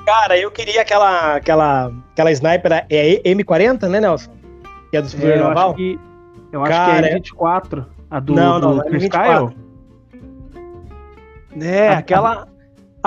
[0.05, 4.31] Cara, eu queria aquela, aquela, aquela sniper, é M40, né, Nelson?
[4.89, 5.69] Que é do Super eu Naval.
[5.69, 5.99] acho que.
[6.51, 7.85] Eu acho Cara, que é é- M24.
[8.09, 9.49] A do, Não, do não, não é Chris M24.
[9.49, 11.67] Kyle?
[11.67, 12.47] É, A- aquela.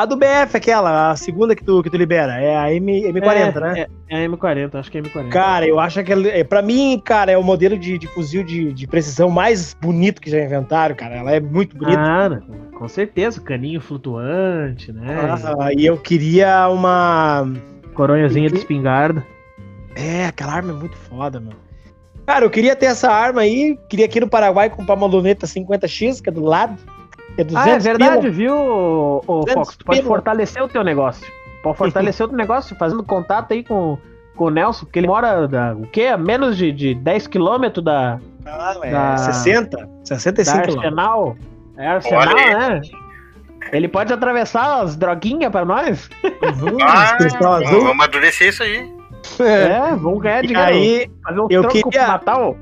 [0.00, 2.40] A do BF, aquela, a segunda que tu, que tu libera.
[2.40, 3.86] É a M, M40, é, né?
[4.08, 5.28] É, é a M40, acho que é M40.
[5.28, 8.72] Cara, eu acho que é, pra mim, cara, é o modelo de, de fuzil de,
[8.72, 11.16] de precisão mais bonito que já inventaram, cara.
[11.16, 12.00] Ela é muito bonita.
[12.00, 12.40] Ah, né?
[12.72, 15.36] com certeza, caninho flutuante, né?
[15.58, 17.46] Ah, e eu queria uma.
[17.92, 19.22] Coronhazinha de espingarda.
[19.94, 21.52] É, aquela arma é muito foda, meu.
[22.24, 23.78] Cara, eu queria ter essa arma aí.
[23.86, 26.78] Queria aqui no Paraguai comprar uma luneta 50X, que é do lado.
[27.40, 28.32] É 200 Ah, é verdade, pila.
[28.32, 29.76] viu, ô, ô, 200 Fox?
[29.76, 30.08] Tu pode pila.
[30.08, 31.26] fortalecer o teu negócio.
[31.62, 33.98] Pode fortalecer o teu negócio fazendo contato aí com,
[34.36, 36.06] com o Nelson, porque ele mora da, o quê?
[36.06, 40.76] A menos de, de 10 quilômetros da, Ah, é Da- 60, da 65 quilômetros.
[40.84, 41.36] Arsenal.
[41.76, 42.34] É Arsenal, Olha
[42.70, 42.80] né?
[43.72, 46.08] Ele pode atravessar as droguinhas pra nós?
[46.24, 47.16] Uhum, Ah,
[47.70, 48.90] vamos amadurecer isso aí.
[49.38, 50.68] É, vamos ganhar E dinheiro.
[50.70, 52.56] aí, fazer um eu troco queria- pro Natal.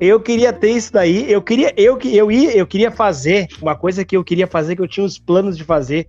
[0.00, 1.30] Eu queria ter isso daí.
[1.30, 4.76] Eu queria, eu, que- eu, ia, eu queria fazer uma coisa que eu queria fazer,
[4.76, 6.06] que eu tinha os planos de fazer.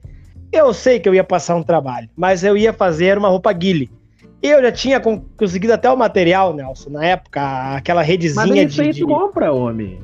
[0.51, 3.51] Eu sei que eu ia passar um trabalho, mas eu ia fazer era uma roupa
[3.51, 3.89] guile.
[4.41, 7.41] Eu já tinha con- conseguido até o material, Nelson, na época,
[7.75, 9.01] aquela Mas redezinha isso aí de.
[9.01, 9.13] tu de...
[9.13, 9.99] compra, homem.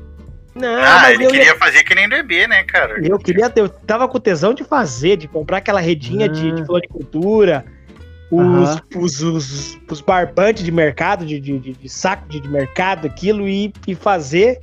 [0.54, 3.00] Não, Ah, mas ele eu, queria ia- fazer que nem EB, né, cara?
[3.04, 6.62] eu queria ter, eu tava com tesão de fazer, de comprar aquela redinha de, de
[6.62, 6.66] Ah.
[6.66, 7.64] floricultura,
[8.36, 13.48] os, os, os, os barbantes de mercado, de, de, de- saco de, de mercado, aquilo,
[13.48, 14.60] e, e fazer.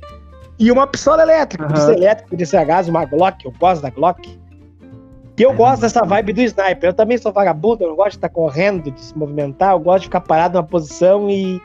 [0.58, 3.82] E uma pistola elétrica, podia ser elétrica, podia ser a gás, uma Glock, eu gosto
[3.82, 4.38] da Glock.
[5.38, 6.90] E eu É, gosto dessa vibe do sniper.
[6.90, 10.00] Eu também sou vagabundo, eu não gosto de estar correndo, de se movimentar, eu gosto
[10.02, 11.60] de ficar parado numa posição e.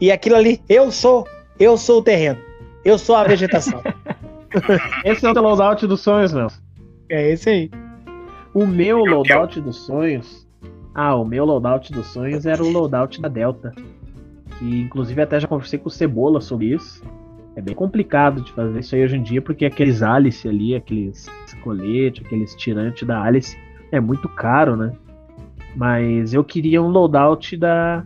[0.00, 1.26] E aquilo ali, eu sou,
[1.58, 2.38] eu sou o terreno.
[2.84, 3.80] Eu sou a vegetação.
[5.04, 6.60] Esse é o teu loadout dos sonhos, Nelson.
[7.08, 7.70] é esse aí.
[8.54, 10.45] O meu Meu loadout dos sonhos.
[10.98, 13.70] Ah, o meu loadout dos sonhos era o loadout da Delta.
[14.58, 17.04] Que inclusive até já conversei com o Cebola sobre isso.
[17.54, 21.26] É bem complicado de fazer isso aí hoje em dia, porque aqueles Alice ali, aqueles
[21.62, 23.58] colete, aqueles tirantes da Alice,
[23.92, 24.90] é muito caro, né?
[25.74, 28.02] Mas eu queria um loadout da,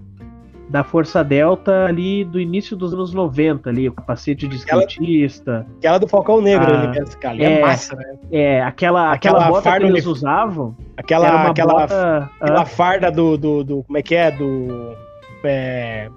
[0.71, 5.67] da Força Delta ali do início dos anos 90, ali, o capacete de Aquela- skatista.
[5.79, 7.61] Aquela do Falcão Negro, Ah, cara, ali é, é.
[7.61, 8.05] massa, né?
[8.31, 10.77] É, aquela, Aquela aquela, bota farda que eles usavam.
[10.97, 12.31] Aquela, era uma aquela, bota.
[12.41, 14.31] aquela ah, farda do, do, do- Como é que é?
[14.31, 14.95] Do.
[15.43, 16.09] é,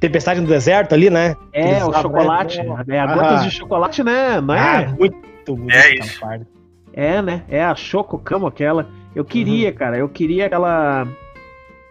[0.00, 1.36] Tempestade no deserto ali, né?
[1.52, 2.62] é, eles o usavam, chocolate.
[2.62, 2.84] né?
[2.88, 3.14] É, a Ah.
[3.14, 4.40] gotas de chocolate, né?
[4.40, 4.86] Não Ah, é?
[4.88, 5.16] muito
[5.46, 6.18] bonita É isso.
[6.18, 6.46] farda.
[6.94, 7.42] É, né?
[7.48, 8.88] É a Chococamo aquela.
[9.14, 9.74] Eu queria, Uhum.
[9.74, 9.98] cara.
[9.98, 11.06] Eu queria aquela.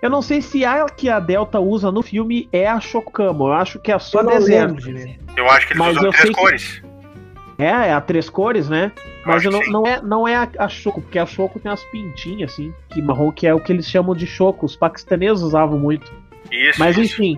[0.02, 3.48] Eu não sei se a que a Delta usa no filme é a Chocamo.
[3.48, 4.86] Eu acho que é só Eu deserto.
[4.86, 5.16] lembro.
[5.38, 6.82] Eu acho que eles Mas usam três sei que- cores.
[7.60, 8.92] É, é a três cores, né?
[9.24, 12.52] Mas não, não é, não é a, a Choco, porque a Choco tem as pintinhas,
[12.54, 14.66] assim, que marrom, que é o que eles chamam de Choco.
[14.66, 16.12] Os paquistaneses usavam muito.
[16.52, 17.22] Isso, Mas isso.
[17.22, 17.38] enfim,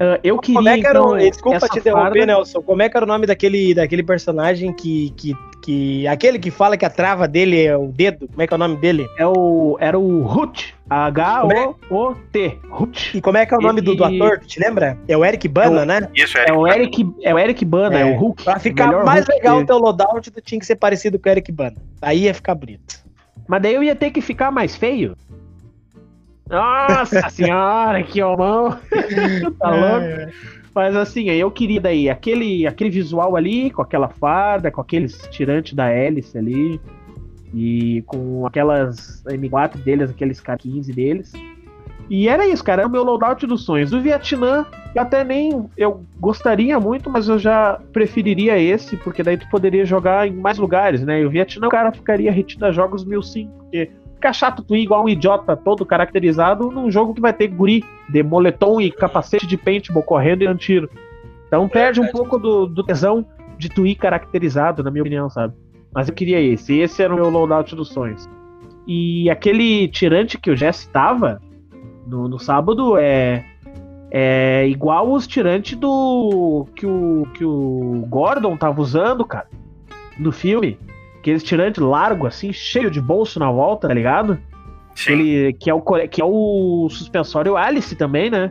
[0.00, 0.56] ah, eu queria.
[0.56, 1.18] Como é que era então, o...
[1.18, 2.62] Desculpa te interromper, farda- Nelson.
[2.62, 6.06] Como é que era o nome daquele, daquele personagem que, que, que.
[6.06, 8.28] Aquele que fala que a trava dele é o dedo?
[8.28, 9.08] Como é que é o nome dele?
[9.16, 10.74] É o, era o Hut.
[10.90, 12.58] H-O-O-T.
[12.70, 13.16] Hut.
[13.16, 14.40] E como é que é o nome do, do ator?
[14.40, 14.98] Tu te lembra?
[15.08, 16.08] É o Eric Bana, né?
[16.14, 18.44] Isso, É o Eric, é o Eric Bana, é, É, o Hulk.
[18.44, 21.28] Pra o ficar mais Hulk legal o teu loadout, tu tinha que ser parecido com
[21.28, 21.76] o Eric Bana.
[22.02, 23.00] Aí ia ficar bonito.
[23.48, 25.16] Mas daí eu ia ter que ficar mais feio.
[26.50, 28.78] Nossa senhora, que homão!
[29.58, 30.32] tá louco?
[30.74, 35.74] Mas assim, eu queria daí aquele, aquele visual ali, com aquela farda, com aqueles tirantes
[35.74, 36.80] da hélice ali,
[37.54, 41.32] e com aquelas M4 deles, aqueles K15 deles.
[42.08, 43.90] E era isso, cara, era o meu loadout dos sonhos.
[43.90, 45.66] Do Vietnã, eu até nem.
[45.76, 50.58] Eu gostaria muito, mas eu já preferiria esse, porque daí tu poderia jogar em mais
[50.58, 51.20] lugares, né?
[51.20, 53.90] E o Vietnã, o cara ficaria retido a jogos 1005, porque
[54.30, 58.78] chato tu igual um idiota todo caracterizado num jogo que vai ter guri de moletom
[58.78, 60.90] e capacete de paintball correndo e dando tiro.
[61.46, 63.24] Então perde um pouco do, do tesão
[63.56, 65.54] de tu caracterizado, na minha opinião, sabe?
[65.94, 66.78] Mas eu queria esse.
[66.78, 68.28] Esse era o meu loadout dos sonhos.
[68.86, 71.40] E aquele tirante que o Jess tava
[72.06, 73.44] no, no sábado é,
[74.10, 79.48] é igual os tirantes do que o, que o Gordon tava usando, cara,
[80.18, 80.78] no filme.
[81.22, 84.40] Aqueles tirantes largo, assim, cheio de bolso na volta, tá ligado?
[84.96, 85.12] Sim.
[85.12, 88.50] Ele, que, é o, que é o suspensório Alice também, né?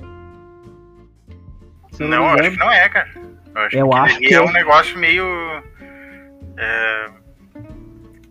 [1.99, 2.39] Não, engano.
[2.39, 3.09] acho que não é, cara.
[3.53, 4.41] Eu acho Eu que acho que é é.
[4.41, 5.25] um negócio meio.
[6.57, 7.07] é,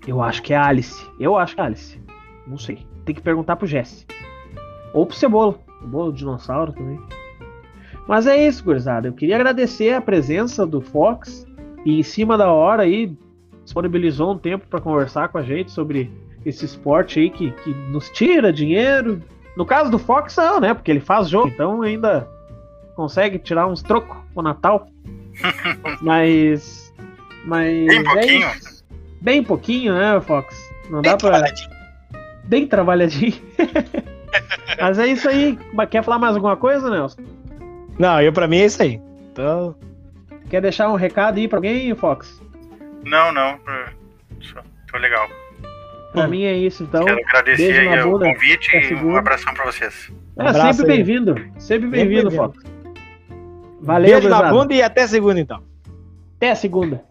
[0.06, 1.06] Eu acho que é Alice.
[1.20, 2.00] Eu acho que é Alice.
[2.46, 2.86] Não sei.
[3.04, 4.06] Tem que perguntar pro Jesse.
[4.94, 5.54] Ou pro Cebola.
[5.82, 6.98] Cebola, dinossauro também.
[8.08, 9.06] Mas é isso, gurizada.
[9.06, 11.46] Eu queria agradecer a presença do Fox.
[11.84, 13.14] E em cima da hora aí,
[13.70, 16.10] disponibilizou um tempo pra conversar com a gente sobre
[16.44, 19.22] esse esporte aí que, que nos tira dinheiro.
[19.56, 20.74] No caso do Fox, não, né?
[20.74, 22.26] Porque ele faz jogo, então ainda
[22.96, 24.88] consegue tirar uns trocos pro Natal.
[26.02, 26.92] mas.
[27.44, 27.86] Mas.
[27.86, 28.48] Bem é pouquinho.
[28.48, 28.84] isso.
[29.20, 30.56] Bem pouquinho, né, Fox?
[30.90, 31.30] Não dá Bem pra.
[31.30, 31.70] trabalhadinho.
[32.44, 33.34] Bem trabalhadinho.
[34.80, 35.58] Mas é isso aí.
[35.90, 37.20] Quer falar mais alguma coisa, Nelson?
[37.98, 39.00] Não, eu pra mim é isso aí.
[39.30, 39.74] Então,
[40.48, 42.40] Quer deixar um recado aí pra alguém, Fox?
[43.04, 43.58] Não, não.
[44.90, 45.28] tô legal.
[46.12, 46.28] Pra Hum.
[46.28, 47.04] mim é isso, então.
[47.04, 50.10] Quero agradecer beijo na aí o convite e um abração pra vocês.
[50.36, 51.34] É, Abraço sempre bem-vindo.
[51.58, 52.30] Sempre bem-vindo, bem-vindo.
[52.32, 52.64] Fox.
[53.80, 55.62] Valeu, beijo na bunda e até segunda então.
[56.36, 57.02] Até a segunda.